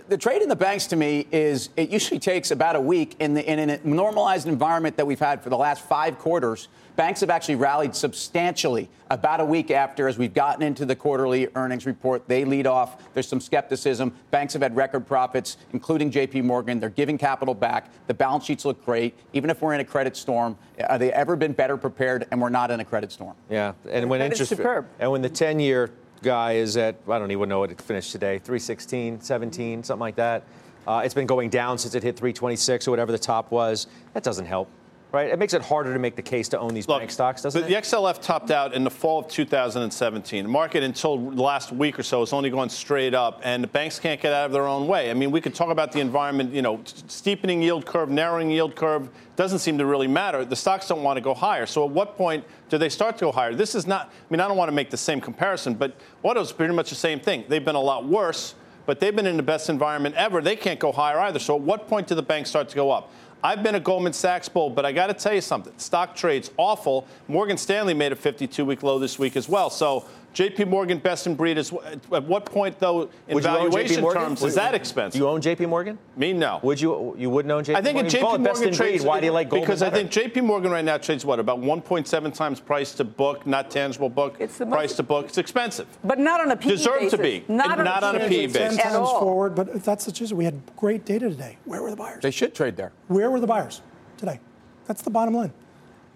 the 0.08 0.18
trade 0.18 0.42
in 0.42 0.50
the 0.50 0.56
banks 0.56 0.86
to 0.88 0.96
me 0.96 1.28
is 1.32 1.70
it 1.76 1.90
usually 1.90 2.20
takes 2.20 2.52
about 2.52 2.76
a 2.76 2.82
week 2.82 3.16
in, 3.20 3.34
the, 3.34 3.52
in 3.52 3.70
a 3.70 3.80
normalized 3.84 4.48
environment 4.48 4.98
that 4.98 5.08
we've 5.08 5.20
had 5.20 5.42
for 5.42 5.50
the 5.50 5.58
last 5.58 5.84
five 5.84 6.20
quarters. 6.20 6.68
Banks 6.96 7.20
have 7.20 7.30
actually 7.30 7.56
rallied 7.56 7.94
substantially 7.96 8.90
about 9.10 9.42
a 9.42 9.46
week 9.46 9.70
after, 9.70 10.08
as 10.08 10.18
we've 10.18 10.34
gotten 10.34 10.64
into 10.64 10.86
the 10.86 10.96
quarterly 10.96 11.48
earnings 11.56 11.86
report. 11.86 12.28
They 12.28 12.46
lead 12.46 12.68
off. 12.68 13.14
There's 13.14 13.28
some 13.28 13.42
skepticism. 13.42 14.14
Banks 14.32 14.54
have 14.54 14.62
had 14.62 14.76
record 14.76 15.06
profits, 15.06 15.58
including 15.74 16.10
JP 16.10 16.44
Morgan. 16.44 16.80
They're 16.80 16.90
giving 16.90 17.18
capital 17.18 17.54
back. 17.54 17.90
The 18.08 18.14
balance 18.14 18.46
sheets 18.46 18.64
look 18.64 18.84
great. 18.86 19.16
Even 19.34 19.50
if 19.50 19.62
we're 19.62 19.74
in 19.74 19.82
a 19.82 19.86
credit 19.86 20.16
storm, 20.16 20.58
have 20.80 21.00
they 21.00 21.12
ever 21.12 21.36
been 21.36 21.52
better 21.52 21.76
prepared? 21.76 22.28
And 22.32 22.42
we're 22.42 22.50
not 22.50 22.72
in 22.72 22.80
a 22.80 22.86
credit 22.86 23.12
storm. 23.12 23.36
Yeah, 23.50 23.74
and 23.90 24.10
when 24.10 24.22
interest 24.22 24.50
superb. 24.50 24.88
and 25.00 25.12
when 25.12 25.22
the 25.22 25.30
10-year 25.30 25.92
guy 26.22 26.54
is 26.54 26.78
at 26.78 26.96
I 27.08 27.20
don't 27.20 27.32
even 27.32 27.50
know 27.50 27.60
what 27.60 27.72
it 27.72 27.82
finished 27.82 28.12
today, 28.12 28.40
316, 28.40 29.22
17, 29.22 29.84
something 29.84 30.00
like 30.00 30.16
that. 30.16 30.44
Uh, 30.88 31.02
it's 31.04 31.14
been 31.14 31.26
going 31.26 31.50
down 31.50 31.78
since 31.78 31.96
it 31.96 32.04
hit 32.04 32.16
326 32.16 32.88
or 32.88 32.92
whatever 32.92 33.12
the 33.12 33.18
top 33.18 33.52
was. 33.52 33.88
That 34.14 34.24
doesn't 34.24 34.46
help, 34.46 34.70
right? 35.16 35.30
It 35.30 35.40
makes 35.40 35.54
it 35.54 35.62
harder 35.62 35.94
to 35.94 36.00
make 36.00 36.16
the 36.16 36.22
case 36.22 36.50
to 36.50 36.60
own 36.60 36.74
these 36.74 36.88
Look, 36.88 37.00
bank 37.00 37.10
stocks, 37.10 37.42
doesn't 37.42 37.60
the, 37.60 37.68
it? 37.68 37.70
the 37.70 37.76
XLF 37.76 38.22
topped 38.22 38.52
out 38.52 38.74
in 38.74 38.84
the 38.84 38.90
fall 38.90 39.20
of 39.20 39.28
2017. 39.30 40.44
The 40.44 40.50
market 40.50 40.84
until 40.84 41.18
the 41.18 41.42
last 41.42 41.72
week 41.72 41.98
or 41.98 42.04
so 42.04 42.20
has 42.20 42.34
only 42.34 42.50
gone 42.50 42.70
straight 42.70 43.14
up, 43.14 43.40
and 43.44 43.64
the 43.64 43.68
banks 43.68 43.98
can't 43.98 44.22
get 44.22 44.34
out 44.34 44.48
of 44.48 44.52
their 44.52 44.68
own 44.68 44.88
way. 44.88 45.10
I 45.10 45.14
mean, 45.14 45.32
we 45.32 45.42
could 45.42 45.56
talk 45.56 45.70
about 45.70 45.92
the 45.92 46.02
environment, 46.02 46.54
you 46.54 46.62
know, 46.62 46.82
steepening 47.08 47.62
yield 47.62 47.86
curve, 47.86 48.10
narrowing 48.10 48.52
yield 48.52 48.76
curve 48.76 49.10
doesn't 49.36 49.60
seem 49.60 49.78
to 49.78 49.86
really 49.86 50.08
matter. 50.08 50.46
The 50.46 50.56
stocks 50.56 50.88
don't 50.88 51.04
want 51.04 51.18
to 51.18 51.22
go 51.22 51.34
higher. 51.34 51.66
So 51.66 51.86
at 51.86 51.92
what 51.92 52.16
point 52.16 52.44
do 52.70 52.78
they 52.78 52.90
start 52.90 53.18
to 53.18 53.26
go 53.26 53.32
higher? 53.32 53.54
This 53.54 53.76
is 53.76 53.88
not, 53.88 54.08
I 54.08 54.34
mean, 54.34 54.40
I 54.40 54.48
don't 54.48 54.58
want 54.58 54.70
to 54.70 54.76
make 54.76 54.90
the 54.90 54.98
same 54.98 55.20
comparison, 55.22 55.76
but 55.76 55.96
auto's 56.24 56.52
pretty 56.52 56.74
much 56.74 56.90
the 56.90 56.96
same 56.96 57.20
thing. 57.20 57.44
They've 57.48 57.64
been 57.64 57.76
a 57.76 57.82
lot 57.82 58.06
worse, 58.06 58.56
but 58.86 59.00
they've 59.00 59.16
been 59.16 59.26
in 59.26 59.38
the 59.38 59.44
best 59.44 59.70
environment 59.70 60.16
ever. 60.16 60.42
They 60.42 60.56
can't 60.56 60.80
go 60.80 60.92
higher 60.92 61.20
either. 61.20 61.40
So 61.40 61.56
at 61.56 61.62
what 61.62 61.88
point 61.88 62.08
do 62.08 62.16
the 62.16 62.24
banks 62.24 62.50
start 62.50 62.70
to 62.70 62.76
go 62.76 62.92
up? 62.92 63.12
I've 63.46 63.62
been 63.62 63.76
a 63.76 63.80
Goldman 63.80 64.14
Sachs 64.14 64.50
bull, 64.50 64.72
but 64.72 64.88
I 64.88 64.92
got 64.92 65.06
to 65.06 65.14
tell 65.14 65.36
you 65.36 65.40
something. 65.40 65.72
Stock 65.78 66.16
trades 66.16 66.50
awful. 66.58 67.06
Morgan 67.28 67.58
Stanley 67.58 67.94
made 67.94 68.12
a 68.12 68.16
52-week 68.16 68.82
low 68.82 68.98
this 68.98 69.20
week 69.20 69.38
as 69.38 69.48
well. 69.48 69.70
So 69.70 70.04
J.P. 70.36 70.66
Morgan, 70.66 70.98
best 71.00 71.28
in 71.28 71.34
breed. 71.36 71.58
Is 71.58 71.72
at 72.12 72.24
what 72.26 72.46
point 72.46 72.78
though, 72.78 73.10
in 73.30 73.36
Would 73.36 73.44
you 73.46 73.50
own 73.50 73.56
JP 73.56 73.72
valuation 73.72 74.12
terms, 74.14 74.44
is 74.44 74.56
that 74.56 74.72
Do 74.72 74.76
expensive? 74.76 75.18
you 75.20 75.30
own 75.30 75.40
JP 75.40 75.70
Morgan? 75.70 75.98
Me, 76.18 76.34
no. 76.34 76.60
Would 76.62 76.82
you 76.82 77.16
you 77.18 77.30
wouldn't 77.30 77.52
own 77.54 77.64
JP 77.64 77.70
Morgan? 77.70 77.76
I 77.78 77.82
think 77.82 77.96
Morgan? 77.96 78.06
at 78.06 78.12
JP 78.12 78.18
it 78.18 78.22
best 78.22 78.44
Morgan 78.44 78.64
in 78.64 78.70
breed. 78.70 78.78
trades 78.78 79.04
Why 79.06 79.20
do 79.22 79.26
you 79.28 79.32
like 79.32 79.50
Goldman 79.50 79.66
because 79.66 79.82
I 79.82 79.90
think 79.90 80.12
JP 80.12 80.44
Morgan 80.44 80.72
right 80.72 80.84
now 80.84 80.98
trades 80.98 81.24
what 81.26 81.40
about 81.40 81.60
1.7 81.62 82.34
times 82.34 82.60
price 82.60 82.94
to 82.96 83.06
book, 83.06 83.48
not 83.48 83.72
tangible 83.72 84.10
book, 84.10 84.36
It's 84.40 84.58
the 84.58 84.66
price 84.66 84.90
most- 84.90 84.96
to 84.98 85.04
book. 85.04 85.26
It's 85.28 85.38
expensive. 85.38 85.88
but 86.04 86.20
not 86.20 86.42
on 86.42 86.52
a 86.52 86.58
PE 86.58 86.70
Deserve 86.70 87.10
to 87.12 87.18
be. 87.18 87.46
Not, 87.48 87.78
And 87.80 87.86
not 87.86 88.04
on 88.04 88.18
a 88.18 88.20
PE 88.20 88.28
PE 88.28 88.46
basis. 88.48 88.54
basis. 88.58 88.78
Ten 88.78 88.88
At 88.88 88.92
times 88.92 89.08
all. 89.08 89.20
forward, 89.22 89.56
but 89.56 89.84
that's 89.86 90.04
the 90.04 90.12
truth. 90.12 90.34
We 90.34 90.44
had 90.44 90.60
great 90.76 91.06
data 91.06 91.30
today. 91.30 91.58
Where 91.64 91.82
were 91.82 91.92
the 91.92 91.96
buyers? 91.96 92.22
They 92.22 92.32
should 92.32 92.54
trade 92.54 92.76
there. 92.76 92.92
Where 93.08 93.32
were 93.32 93.40
the 93.40 93.48
buyers 93.48 93.82
today? 94.18 94.42
That's 94.86 95.02
the 95.02 95.10
bottom 95.10 95.34
line. 95.34 95.54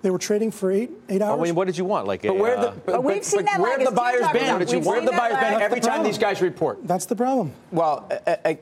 They 0.01 0.09
were 0.09 0.17
trading 0.17 0.51
for 0.51 0.71
eight 0.71 0.91
eight 1.09 1.21
I 1.21 1.35
mean, 1.35 1.55
what 1.55 1.67
did 1.67 1.77
you 1.77 1.83
want? 1.85 2.07
Like, 2.07 2.21
But 2.21 2.29
a, 2.29 2.33
where 2.33 2.55
the 2.55 2.69
uh, 2.69 2.75
but, 2.85 3.03
we've 3.03 3.17
but- 3.17 3.25
seen 3.25 3.39
but 3.39 3.45
that 3.47 3.59
where 3.59 3.77
lag, 3.77 3.85
the 3.88 3.91
buyers 3.91 4.27
been? 4.31 4.43
about. 4.55 4.69
We've 4.69 4.85
Where 4.85 4.95
have 5.01 5.05
the 5.05 5.12
buyers 5.12 5.35
been 5.35 5.62
every 5.62 5.79
the 5.79 5.88
time 5.88 6.03
these 6.03 6.17
guys 6.17 6.41
report? 6.41 6.79
That's 6.88 7.05
the 7.05 7.15
problem. 7.15 7.51
Well, 7.71 8.09
I, 8.25 8.38
I, 8.45 8.59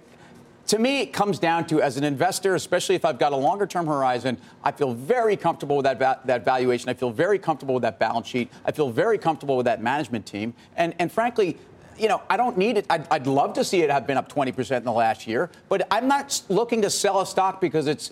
to 0.68 0.80
me, 0.80 1.02
it 1.02 1.14
comes 1.14 1.38
down 1.40 1.68
to 1.68 1.82
as 1.82 1.96
an 1.98 2.04
investor, 2.04 2.56
especially 2.56 2.96
if 2.96 3.06
I've 3.06 3.20
got 3.20 3.34
a 3.34 3.38
longer 3.38 3.68
term 3.68 3.86
horizon, 3.86 4.38
I 4.64 4.72
feel 4.72 4.94
very 4.94 5.38
comfortable 5.38 5.78
with 5.78 5.84
that, 5.86 6.00
va- 6.00 6.20
that 6.26 6.44
valuation. 6.44 6.90
I 6.90 6.94
feel 6.96 7.12
very 7.12 7.40
comfortable 7.40 7.76
with 7.76 7.84
that 7.84 8.00
balance 8.00 8.28
sheet. 8.28 8.50
I 8.66 8.72
feel 8.72 8.90
very 8.90 9.18
comfortable 9.18 9.56
with 9.58 9.66
that 9.66 9.82
management 9.82 10.26
team. 10.26 10.54
And, 10.76 10.94
and 11.00 11.12
frankly, 11.12 11.58
you 11.98 12.08
know, 12.10 12.22
I 12.30 12.36
don't 12.36 12.58
need 12.58 12.78
it. 12.78 12.86
I'd, 12.90 13.08
I'd 13.12 13.28
love 13.28 13.54
to 13.54 13.64
see 13.64 13.82
it 13.82 13.90
have 13.90 14.06
been 14.08 14.18
up 14.18 14.32
20% 14.32 14.78
in 14.78 14.84
the 14.84 14.92
last 14.92 15.26
year, 15.26 15.50
but 15.70 15.88
I'm 15.90 16.08
not 16.08 16.42
looking 16.50 16.82
to 16.82 16.90
sell 16.90 17.22
a 17.22 17.26
stock 17.26 17.62
because 17.62 17.88
it's 17.88 18.12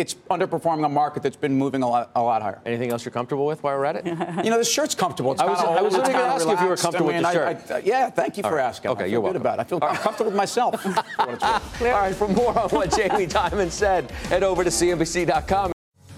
it's 0.00 0.14
underperforming 0.30 0.84
a 0.84 0.88
market 0.88 1.22
that's 1.22 1.36
been 1.36 1.54
moving 1.56 1.82
a 1.82 1.88
lot, 1.88 2.10
a 2.16 2.22
lot 2.22 2.42
higher. 2.42 2.60
anything 2.66 2.90
else 2.90 3.04
you're 3.04 3.12
comfortable 3.12 3.46
with 3.46 3.62
while 3.62 3.76
we're 3.76 3.84
at 3.84 3.96
it? 3.96 4.06
You 4.44 4.50
know, 4.50 4.58
this 4.58 4.70
shirt's 4.70 4.94
comfortable. 4.94 5.32
It's 5.32 5.40
I 5.40 5.46
was- 5.46 5.58
kinda 5.60 5.72
I 5.78 5.82
was 5.82 5.94
old, 5.94 6.02
it's 6.02 6.08
literally 6.08 6.12
gonna 6.12 6.34
ask 6.34 6.46
you 6.46 6.52
if 6.52 6.60
you 6.60 6.66
were 6.68 6.76
comfortable 6.76 7.10
I 7.10 7.12
mean, 7.14 7.22
with 7.22 7.32
the 7.32 7.40
I- 7.46 7.54
shirt. 7.54 7.70
I- 7.70 7.78
yeah, 7.86 8.10
thank 8.10 8.36
you 8.36 8.42
All 8.44 8.50
for 8.50 8.56
right. 8.56 8.64
asking. 8.64 8.90
Okay, 8.92 9.08
you're 9.08 9.20
good 9.20 9.40
welcome. 9.40 9.40
about 9.42 9.58
it. 9.58 9.62
I 9.62 9.64
feel 9.64 9.78
I'm 9.82 9.96
comfortable 9.96 10.30
with 10.30 10.36
myself. 10.36 10.80
for 10.82 10.88
what 10.90 11.04
it's 11.34 11.44
worth. 11.44 11.82
All 11.82 11.88
right, 12.00 12.14
for 12.14 12.28
more 12.28 12.58
on 12.58 12.68
what 12.70 12.90
Jamie 12.94 13.26
Dimon 13.26 13.70
said, 13.70 14.10
head 14.30 14.42
over 14.42 14.64
to 14.64 14.70
CNBC.com. 14.70 15.72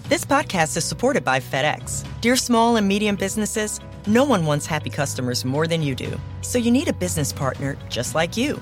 This 0.09 0.25
podcast 0.25 0.75
is 0.77 0.83
supported 0.85 1.23
by 1.23 1.39
FedEx. 1.39 2.05
Dear 2.21 2.35
small 2.35 2.75
and 2.75 2.87
medium 2.87 3.15
businesses, 3.15 3.79
no 4.05 4.23
one 4.25 4.45
wants 4.45 4.65
happy 4.65 4.89
customers 4.89 5.45
more 5.45 5.65
than 5.65 5.81
you 5.81 5.95
do. 5.95 6.19
So 6.41 6.57
you 6.57 6.71
need 6.71 6.87
a 6.89 6.93
business 6.93 7.31
partner 7.33 7.77
just 7.89 8.13
like 8.13 8.35
you. 8.37 8.61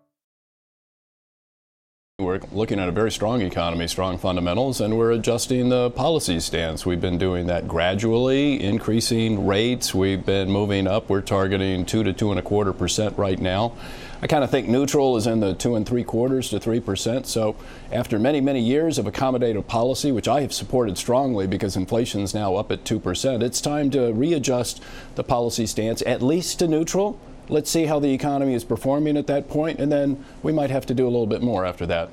We're 2.21 2.39
looking 2.51 2.79
at 2.79 2.87
a 2.87 2.91
very 2.91 3.11
strong 3.11 3.41
economy, 3.41 3.87
strong 3.87 4.19
fundamentals, 4.19 4.79
and 4.79 4.97
we're 4.97 5.11
adjusting 5.11 5.69
the 5.69 5.89
policy 5.89 6.39
stance. 6.39 6.85
We've 6.85 7.01
been 7.01 7.17
doing 7.17 7.47
that 7.47 7.67
gradually, 7.67 8.63
increasing 8.63 9.47
rates. 9.47 9.93
We've 9.93 10.23
been 10.23 10.51
moving 10.51 10.85
up. 10.85 11.09
We're 11.09 11.21
targeting 11.21 11.85
two 11.85 12.03
to 12.03 12.13
two 12.13 12.29
and 12.29 12.39
a 12.39 12.43
quarter 12.43 12.73
percent 12.73 13.17
right 13.17 13.39
now. 13.39 13.73
I 14.21 14.27
kind 14.27 14.43
of 14.43 14.51
think 14.51 14.67
neutral 14.67 15.17
is 15.17 15.25
in 15.25 15.39
the 15.39 15.55
two 15.55 15.75
and 15.75 15.83
three 15.87 16.03
quarters 16.03 16.51
to 16.51 16.59
three 16.59 16.79
percent. 16.79 17.25
So 17.25 17.55
after 17.91 18.19
many, 18.19 18.39
many 18.39 18.61
years 18.61 18.99
of 18.99 19.05
accommodative 19.05 19.65
policy, 19.65 20.11
which 20.11 20.27
I 20.27 20.41
have 20.41 20.53
supported 20.53 20.99
strongly 20.99 21.47
because 21.47 21.75
inflation 21.75 22.21
is 22.21 22.35
now 22.35 22.55
up 22.55 22.71
at 22.71 22.85
two 22.85 22.99
percent, 22.99 23.41
it's 23.41 23.59
time 23.59 23.89
to 23.91 24.11
readjust 24.13 24.83
the 25.15 25.23
policy 25.23 25.65
stance 25.65 26.03
at 26.05 26.21
least 26.21 26.59
to 26.59 26.67
neutral 26.67 27.19
Let's 27.51 27.69
see 27.69 27.85
how 27.85 27.99
the 27.99 28.13
economy 28.13 28.53
is 28.53 28.63
performing 28.63 29.17
at 29.17 29.27
that 29.27 29.49
point, 29.49 29.81
and 29.81 29.91
then 29.91 30.23
we 30.41 30.53
might 30.53 30.69
have 30.69 30.85
to 30.85 30.93
do 30.93 31.03
a 31.03 31.11
little 31.11 31.27
bit 31.27 31.41
more 31.41 31.65
after 31.65 31.85
that. 31.87 32.09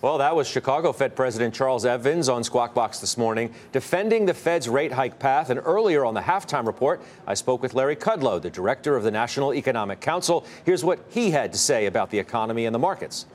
Well, 0.00 0.18
that 0.18 0.36
was 0.36 0.46
Chicago 0.46 0.92
Fed 0.92 1.16
President 1.16 1.52
Charles 1.52 1.84
Evans 1.84 2.28
on 2.28 2.44
Squawk 2.44 2.72
Box 2.72 3.00
this 3.00 3.18
morning, 3.18 3.52
defending 3.72 4.24
the 4.24 4.32
Fed's 4.32 4.68
rate 4.68 4.92
hike 4.92 5.18
path. 5.18 5.50
And 5.50 5.58
earlier 5.64 6.04
on 6.04 6.14
the 6.14 6.20
halftime 6.20 6.68
report, 6.68 7.02
I 7.26 7.34
spoke 7.34 7.62
with 7.62 7.74
Larry 7.74 7.96
Kudlow, 7.96 8.40
the 8.40 8.48
director 8.48 8.94
of 8.94 9.02
the 9.02 9.10
National 9.10 9.52
Economic 9.54 10.00
Council. 10.00 10.46
Here's 10.64 10.84
what 10.84 11.00
he 11.08 11.32
had 11.32 11.52
to 11.52 11.58
say 11.58 11.86
about 11.86 12.10
the 12.10 12.20
economy 12.20 12.66
and 12.66 12.74
the 12.74 12.78
markets. 12.78 13.26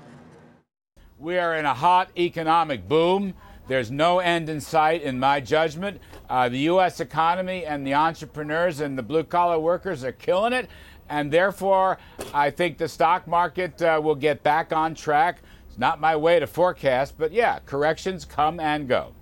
We 1.19 1.37
are 1.37 1.57
in 1.57 1.65
a 1.65 1.73
hot 1.73 2.11
economic 2.17 2.87
boom. 2.87 3.33
There's 3.67 3.91
no 3.91 4.19
end 4.19 4.47
in 4.49 4.61
sight, 4.61 5.01
in 5.01 5.19
my 5.19 5.41
judgment. 5.41 5.99
Uh, 6.29 6.47
the 6.47 6.59
U.S. 6.59 6.99
economy 6.99 7.65
and 7.65 7.85
the 7.85 7.93
entrepreneurs 7.93 8.79
and 8.79 8.97
the 8.97 9.03
blue 9.03 9.23
collar 9.23 9.59
workers 9.59 10.03
are 10.03 10.13
killing 10.13 10.53
it. 10.53 10.69
And 11.09 11.31
therefore, 11.31 11.97
I 12.33 12.49
think 12.49 12.77
the 12.77 12.87
stock 12.87 13.27
market 13.27 13.81
uh, 13.81 13.99
will 14.01 14.15
get 14.15 14.43
back 14.43 14.71
on 14.71 14.95
track. 14.95 15.41
It's 15.67 15.77
not 15.77 15.99
my 15.99 16.15
way 16.15 16.39
to 16.39 16.47
forecast, 16.47 17.15
but 17.17 17.31
yeah, 17.31 17.59
corrections 17.65 18.25
come 18.25 18.59
and 18.59 18.87
go. 18.87 19.13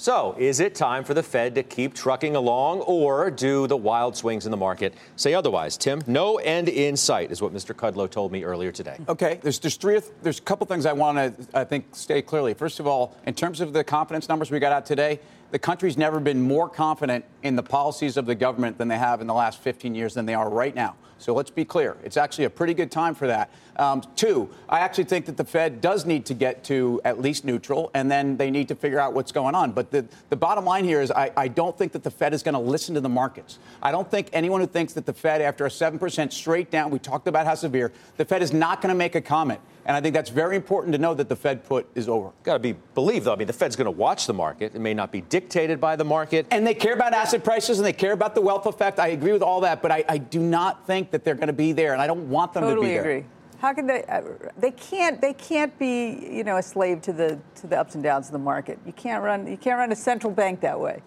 So, 0.00 0.36
is 0.38 0.60
it 0.60 0.76
time 0.76 1.02
for 1.02 1.12
the 1.12 1.24
Fed 1.24 1.56
to 1.56 1.64
keep 1.64 1.92
trucking 1.92 2.36
along, 2.36 2.82
or 2.82 3.32
do 3.32 3.66
the 3.66 3.76
wild 3.76 4.16
swings 4.16 4.44
in 4.44 4.52
the 4.52 4.56
market 4.56 4.94
say 5.16 5.34
otherwise? 5.34 5.76
Tim, 5.76 6.04
no 6.06 6.36
end 6.36 6.68
in 6.68 6.96
sight 6.96 7.32
is 7.32 7.42
what 7.42 7.52
Mr. 7.52 7.74
Kudlow 7.74 8.08
told 8.08 8.30
me 8.30 8.44
earlier 8.44 8.70
today. 8.70 8.96
Okay, 9.08 9.40
there's 9.42 9.58
there's 9.58 9.74
three 9.74 10.00
there's 10.22 10.38
a 10.38 10.42
couple 10.42 10.68
things 10.68 10.86
I 10.86 10.92
want 10.92 11.18
to 11.18 11.48
I 11.52 11.64
think 11.64 11.96
state 11.96 12.26
clearly. 12.26 12.54
First 12.54 12.78
of 12.78 12.86
all, 12.86 13.16
in 13.26 13.34
terms 13.34 13.60
of 13.60 13.72
the 13.72 13.82
confidence 13.82 14.28
numbers 14.28 14.52
we 14.52 14.60
got 14.60 14.70
out 14.70 14.86
today, 14.86 15.18
the 15.50 15.58
country's 15.58 15.96
never 15.96 16.20
been 16.20 16.40
more 16.40 16.68
confident 16.68 17.24
in 17.42 17.56
the 17.56 17.64
policies 17.64 18.16
of 18.16 18.24
the 18.24 18.36
government 18.36 18.78
than 18.78 18.86
they 18.86 18.98
have 18.98 19.20
in 19.20 19.26
the 19.26 19.34
last 19.34 19.58
15 19.58 19.96
years 19.96 20.14
than 20.14 20.26
they 20.26 20.34
are 20.34 20.48
right 20.48 20.76
now. 20.76 20.94
So 21.18 21.34
let's 21.34 21.50
be 21.50 21.64
clear. 21.64 21.96
It's 22.04 22.16
actually 22.16 22.44
a 22.44 22.50
pretty 22.50 22.74
good 22.74 22.90
time 22.90 23.14
for 23.14 23.26
that. 23.26 23.50
Um, 23.76 24.02
two, 24.16 24.48
I 24.68 24.80
actually 24.80 25.04
think 25.04 25.26
that 25.26 25.36
the 25.36 25.44
Fed 25.44 25.80
does 25.80 26.06
need 26.06 26.26
to 26.26 26.34
get 26.34 26.64
to 26.64 27.00
at 27.04 27.20
least 27.20 27.44
neutral, 27.44 27.90
and 27.94 28.10
then 28.10 28.36
they 28.36 28.50
need 28.50 28.68
to 28.68 28.74
figure 28.74 28.98
out 28.98 29.14
what's 29.14 29.32
going 29.32 29.54
on. 29.54 29.72
But 29.72 29.90
the, 29.90 30.06
the 30.30 30.36
bottom 30.36 30.64
line 30.64 30.84
here 30.84 31.00
is 31.00 31.10
I, 31.10 31.30
I 31.36 31.48
don't 31.48 31.76
think 31.76 31.92
that 31.92 32.04
the 32.04 32.10
Fed 32.10 32.34
is 32.34 32.42
going 32.42 32.54
to 32.54 32.60
listen 32.60 32.94
to 32.94 33.00
the 33.00 33.08
markets. 33.08 33.58
I 33.82 33.90
don't 33.90 34.10
think 34.10 34.28
anyone 34.32 34.60
who 34.60 34.66
thinks 34.66 34.92
that 34.94 35.06
the 35.06 35.12
Fed, 35.12 35.40
after 35.40 35.66
a 35.66 35.68
7% 35.68 36.32
straight 36.32 36.70
down, 36.70 36.90
we 36.90 36.98
talked 36.98 37.26
about 37.28 37.46
how 37.46 37.54
severe, 37.54 37.92
the 38.16 38.24
Fed 38.24 38.42
is 38.42 38.52
not 38.52 38.80
going 38.80 38.90
to 38.90 38.98
make 38.98 39.14
a 39.14 39.20
comment. 39.20 39.60
And 39.88 39.96
I 39.96 40.02
think 40.02 40.14
that's 40.14 40.28
very 40.28 40.54
important 40.54 40.92
to 40.92 40.98
know 40.98 41.14
that 41.14 41.30
the 41.30 41.34
Fed 41.34 41.64
put 41.64 41.88
is 41.94 42.10
over. 42.10 42.30
Got 42.42 42.52
to 42.52 42.58
be 42.58 42.74
believed, 42.94 43.24
though. 43.24 43.32
I 43.32 43.36
mean, 43.36 43.46
the 43.46 43.54
Fed's 43.54 43.74
going 43.74 43.86
to 43.86 43.90
watch 43.90 44.26
the 44.26 44.34
market. 44.34 44.74
It 44.74 44.80
may 44.80 44.92
not 44.92 45.10
be 45.10 45.22
dictated 45.22 45.80
by 45.80 45.96
the 45.96 46.04
market. 46.04 46.46
And 46.50 46.66
they 46.66 46.74
care 46.74 46.92
about 46.92 47.14
asset 47.14 47.42
prices 47.42 47.78
and 47.78 47.86
they 47.86 47.94
care 47.94 48.12
about 48.12 48.34
the 48.34 48.42
wealth 48.42 48.66
effect. 48.66 48.98
I 48.98 49.08
agree 49.08 49.32
with 49.32 49.40
all 49.40 49.62
that, 49.62 49.80
but 49.80 49.90
I, 49.90 50.04
I 50.06 50.18
do 50.18 50.40
not 50.40 50.86
think 50.86 51.10
that 51.12 51.24
they're 51.24 51.34
going 51.34 51.46
to 51.46 51.54
be 51.54 51.72
there, 51.72 51.94
and 51.94 52.02
I 52.02 52.06
don't 52.06 52.28
want 52.28 52.52
them 52.52 52.64
totally 52.64 52.74
to 52.74 52.82
be 52.82 52.94
there. 52.94 53.02
Totally 53.02 53.18
agree. 53.20 53.30
How 53.60 53.72
can 53.72 53.86
they? 53.86 54.04
Uh, 54.04 54.20
they 54.58 54.72
can't. 54.72 55.22
They 55.22 55.32
can't 55.32 55.76
be, 55.78 56.28
you 56.30 56.44
know, 56.44 56.58
a 56.58 56.62
slave 56.62 57.00
to 57.02 57.12
the 57.14 57.38
to 57.56 57.66
the 57.66 57.80
ups 57.80 57.94
and 57.94 58.04
downs 58.04 58.26
of 58.26 58.32
the 58.32 58.38
market. 58.38 58.78
You 58.84 58.92
can't 58.92 59.24
run. 59.24 59.46
You 59.46 59.56
can't 59.56 59.78
run 59.78 59.90
a 59.90 59.96
central 59.96 60.32
bank 60.32 60.60
that 60.60 60.78
way. 60.78 61.00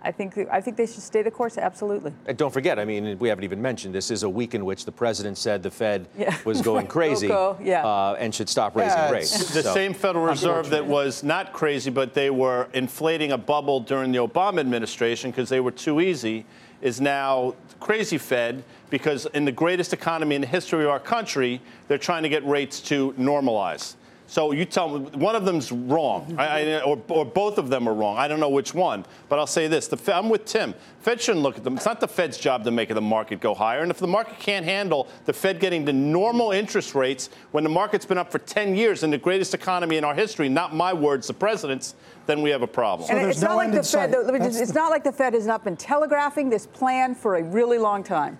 I 0.00 0.12
think 0.12 0.38
I 0.50 0.60
think 0.60 0.76
they 0.76 0.86
should 0.86 1.02
stay 1.02 1.22
the 1.22 1.30
course. 1.30 1.58
Absolutely. 1.58 2.12
And 2.26 2.38
don't 2.38 2.52
forget, 2.52 2.78
I 2.78 2.84
mean, 2.84 3.18
we 3.18 3.28
haven't 3.28 3.44
even 3.44 3.60
mentioned 3.60 3.94
this 3.94 4.10
is 4.10 4.22
a 4.22 4.28
week 4.28 4.54
in 4.54 4.64
which 4.64 4.84
the 4.84 4.92
president 4.92 5.38
said 5.38 5.62
the 5.62 5.70
Fed 5.70 6.08
yeah. 6.16 6.36
was 6.44 6.62
going 6.62 6.86
crazy 6.86 7.26
yeah. 7.26 7.84
uh, 7.84 8.16
and 8.18 8.32
should 8.32 8.48
stop 8.48 8.76
raising 8.76 8.96
yeah, 8.96 9.10
rates. 9.10 9.52
The 9.52 9.62
so. 9.62 9.74
same 9.74 9.94
Federal 9.94 10.24
Reserve 10.24 10.70
that 10.70 10.86
was 10.86 11.24
not 11.24 11.52
crazy, 11.52 11.90
but 11.90 12.14
they 12.14 12.30
were 12.30 12.68
inflating 12.74 13.32
a 13.32 13.38
bubble 13.38 13.80
during 13.80 14.12
the 14.12 14.18
Obama 14.18 14.60
administration 14.60 15.30
because 15.30 15.48
they 15.48 15.60
were 15.60 15.72
too 15.72 16.00
easy, 16.00 16.46
is 16.80 17.00
now 17.00 17.54
crazy 17.80 18.18
Fed 18.18 18.62
because 18.90 19.26
in 19.26 19.44
the 19.44 19.52
greatest 19.52 19.92
economy 19.92 20.36
in 20.36 20.40
the 20.40 20.46
history 20.46 20.84
of 20.84 20.90
our 20.90 21.00
country, 21.00 21.60
they're 21.88 21.98
trying 21.98 22.22
to 22.22 22.28
get 22.28 22.46
rates 22.46 22.80
to 22.82 23.12
normalize. 23.12 23.96
So 24.28 24.52
you 24.52 24.66
tell 24.66 24.90
me 24.90 25.06
one 25.16 25.34
of 25.34 25.46
them's 25.46 25.72
wrong, 25.72 26.36
I, 26.38 26.74
I, 26.74 26.82
or, 26.82 27.00
or, 27.08 27.24
both 27.24 27.56
of 27.56 27.70
them 27.70 27.88
are 27.88 27.94
wrong. 27.94 28.18
I 28.18 28.28
don't 28.28 28.40
know 28.40 28.50
which 28.50 28.74
one, 28.74 29.06
but 29.30 29.38
I'll 29.38 29.46
say 29.46 29.68
this: 29.68 29.88
the, 29.88 30.14
I'm 30.14 30.28
with 30.28 30.44
Tim. 30.44 30.74
Fed 31.00 31.18
shouldn't 31.18 31.42
look 31.42 31.56
at 31.56 31.64
them. 31.64 31.76
It's 31.76 31.86
not 31.86 31.98
the 31.98 32.08
Fed's 32.08 32.36
job 32.36 32.62
to 32.64 32.70
make 32.70 32.90
the 32.90 33.00
market 33.00 33.40
go 33.40 33.54
higher. 33.54 33.80
And 33.80 33.90
if 33.90 33.96
the 33.96 34.06
market 34.06 34.38
can't 34.38 34.66
handle 34.66 35.08
the 35.24 35.32
Fed 35.32 35.60
getting 35.60 35.86
to 35.86 35.94
normal 35.94 36.50
interest 36.50 36.94
rates 36.94 37.30
when 37.52 37.64
the 37.64 37.70
market's 37.70 38.04
been 38.04 38.18
up 38.18 38.30
for 38.30 38.38
10 38.38 38.76
years 38.76 39.02
in 39.02 39.10
the 39.10 39.16
greatest 39.16 39.54
economy 39.54 39.96
in 39.96 40.04
our 40.04 40.14
history, 40.14 40.50
not 40.50 40.74
my 40.74 40.92
words, 40.92 41.26
the 41.26 41.32
president's, 41.32 41.94
then 42.26 42.42
we 42.42 42.50
have 42.50 42.60
a 42.60 42.66
problem. 42.66 43.08
So 43.08 43.16
and 43.16 43.30
it's, 43.30 43.40
no 43.40 43.48
not 43.48 43.56
like 43.56 43.72
the 43.72 43.82
Fed, 43.82 44.12
just, 44.12 44.60
it's 44.60 44.74
not 44.74 44.90
like 44.90 45.04
the 45.04 45.12
Fed 45.12 45.32
has 45.32 45.46
not 45.46 45.64
been 45.64 45.76
telegraphing 45.76 46.50
this 46.50 46.66
plan 46.66 47.14
for 47.14 47.36
a 47.36 47.42
really 47.42 47.78
long 47.78 48.04
time. 48.04 48.36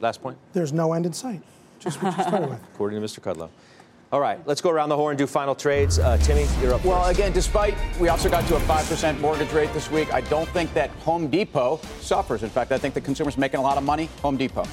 Last 0.00 0.20
point. 0.20 0.36
There's 0.52 0.74
no 0.74 0.92
end 0.92 1.06
in 1.06 1.14
sight. 1.14 1.40
Just 1.78 2.02
what 2.02 2.14
you 2.14 2.22
started 2.24 2.50
with. 2.50 2.62
According 2.74 3.00
to 3.00 3.06
Mr. 3.06 3.20
Kudlow. 3.20 3.48
All 4.12 4.20
right, 4.20 4.44
let's 4.44 4.60
go 4.60 4.70
around 4.70 4.88
the 4.88 4.96
horn 4.96 5.12
and 5.12 5.18
do 5.18 5.26
final 5.28 5.54
trades. 5.54 6.00
Uh, 6.00 6.16
Timmy, 6.16 6.44
you're 6.60 6.74
up. 6.74 6.84
Well, 6.84 7.04
first. 7.04 7.16
again, 7.16 7.30
despite 7.30 7.76
we 8.00 8.08
also 8.08 8.28
got 8.28 8.44
to 8.48 8.56
a 8.56 8.60
5% 8.60 9.20
mortgage 9.20 9.52
rate 9.52 9.72
this 9.72 9.88
week, 9.88 10.12
I 10.12 10.20
don't 10.22 10.48
think 10.48 10.74
that 10.74 10.90
Home 11.04 11.28
Depot 11.28 11.80
suffers. 12.00 12.42
In 12.42 12.50
fact, 12.50 12.72
I 12.72 12.78
think 12.78 12.94
the 12.94 13.00
consumer's 13.00 13.38
making 13.38 13.60
a 13.60 13.62
lot 13.62 13.78
of 13.78 13.84
money. 13.84 14.08
Home 14.22 14.36
Depot. 14.36 14.64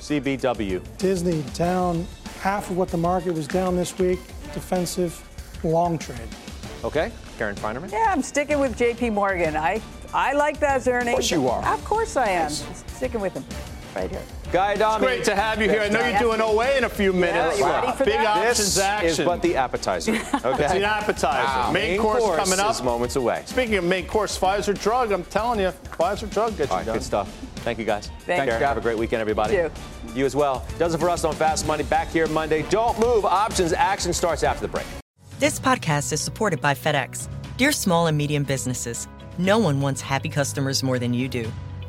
CBW. 0.00 0.82
Disney 0.98 1.44
down 1.54 2.04
half 2.40 2.68
of 2.68 2.76
what 2.76 2.88
the 2.88 2.96
market 2.96 3.32
was 3.32 3.46
down 3.46 3.76
this 3.76 3.96
week. 3.96 4.18
Defensive, 4.54 5.22
long 5.62 5.96
trade. 5.96 6.18
Okay, 6.82 7.12
Karen 7.38 7.54
Finerman. 7.54 7.92
Yeah, 7.92 8.06
I'm 8.08 8.22
sticking 8.22 8.58
with 8.58 8.76
J.P. 8.76 9.10
Morgan. 9.10 9.54
I 9.56 9.80
I 10.12 10.32
like 10.32 10.58
those 10.58 10.88
earnings. 10.88 11.10
Of 11.10 11.14
course 11.14 11.30
you 11.30 11.48
are. 11.48 11.74
Of 11.74 11.84
course 11.84 12.16
I 12.16 12.30
am. 12.30 12.50
Sticking 12.50 13.20
with 13.20 13.34
them 13.34 13.44
right 13.94 14.10
here. 14.10 14.22
Guy 14.52 14.74
Adami. 14.74 14.94
It's 14.94 15.04
great 15.04 15.24
to 15.24 15.36
have 15.36 15.62
you 15.62 15.68
here. 15.68 15.82
I 15.82 15.88
know 15.88 16.06
you're 16.06 16.18
doing 16.18 16.40
OA 16.40 16.76
in 16.76 16.84
a 16.84 16.88
few 16.88 17.12
minutes. 17.12 17.60
Yeah, 17.60 17.84
wow. 17.84 17.96
Big 17.98 18.06
that? 18.08 18.26
options 18.26 18.74
this 18.74 18.78
action. 18.78 19.08
is 19.08 19.18
but 19.20 19.42
the 19.42 19.56
appetizer. 19.56 20.12
Okay. 20.44 20.64
it's 20.64 20.74
an 20.74 20.84
appetizer. 20.84 21.44
Wow. 21.44 21.70
Main, 21.72 21.90
main, 21.90 22.00
course, 22.00 22.22
course 22.22 22.38
coming 22.38 22.58
up. 22.58 22.70
Is 22.72 22.82
moments 22.82 23.16
away. 23.16 23.42
Speaking 23.46 23.76
of 23.76 23.84
main 23.84 24.06
course, 24.06 24.38
Pfizer 24.38 24.78
drug. 24.80 25.12
I'm 25.12 25.24
telling 25.24 25.60
you, 25.60 25.68
Pfizer 25.84 26.30
drug 26.30 26.56
gets 26.56 26.70
All 26.70 26.78
you 26.78 26.80
right, 26.80 26.86
done. 26.86 26.96
Good 26.96 27.04
stuff. 27.04 27.28
Thank 27.56 27.78
you 27.78 27.84
guys. 27.84 28.10
Thank 28.20 28.46
you. 28.46 28.52
Have 28.52 28.78
a 28.78 28.80
great 28.80 28.96
weekend, 28.98 29.20
everybody. 29.20 29.54
You. 29.54 29.70
you 30.14 30.24
as 30.24 30.34
well. 30.34 30.64
Does 30.78 30.94
it 30.94 30.98
for 30.98 31.10
us 31.10 31.24
on 31.24 31.34
Fast 31.34 31.66
Money. 31.66 31.84
Back 31.84 32.08
here 32.08 32.26
Monday. 32.26 32.62
Don't 32.70 32.98
move. 32.98 33.24
Options 33.24 33.72
action 33.72 34.12
starts 34.12 34.42
after 34.42 34.62
the 34.62 34.68
break. 34.68 34.86
This 35.38 35.60
podcast 35.60 36.12
is 36.12 36.20
supported 36.20 36.60
by 36.60 36.74
FedEx. 36.74 37.28
Dear 37.56 37.72
small 37.72 38.06
and 38.06 38.16
medium 38.16 38.42
businesses, 38.42 39.06
no 39.38 39.58
one 39.58 39.80
wants 39.80 40.00
happy 40.00 40.28
customers 40.28 40.82
more 40.82 40.98
than 40.98 41.12
you 41.12 41.28
do. 41.28 41.50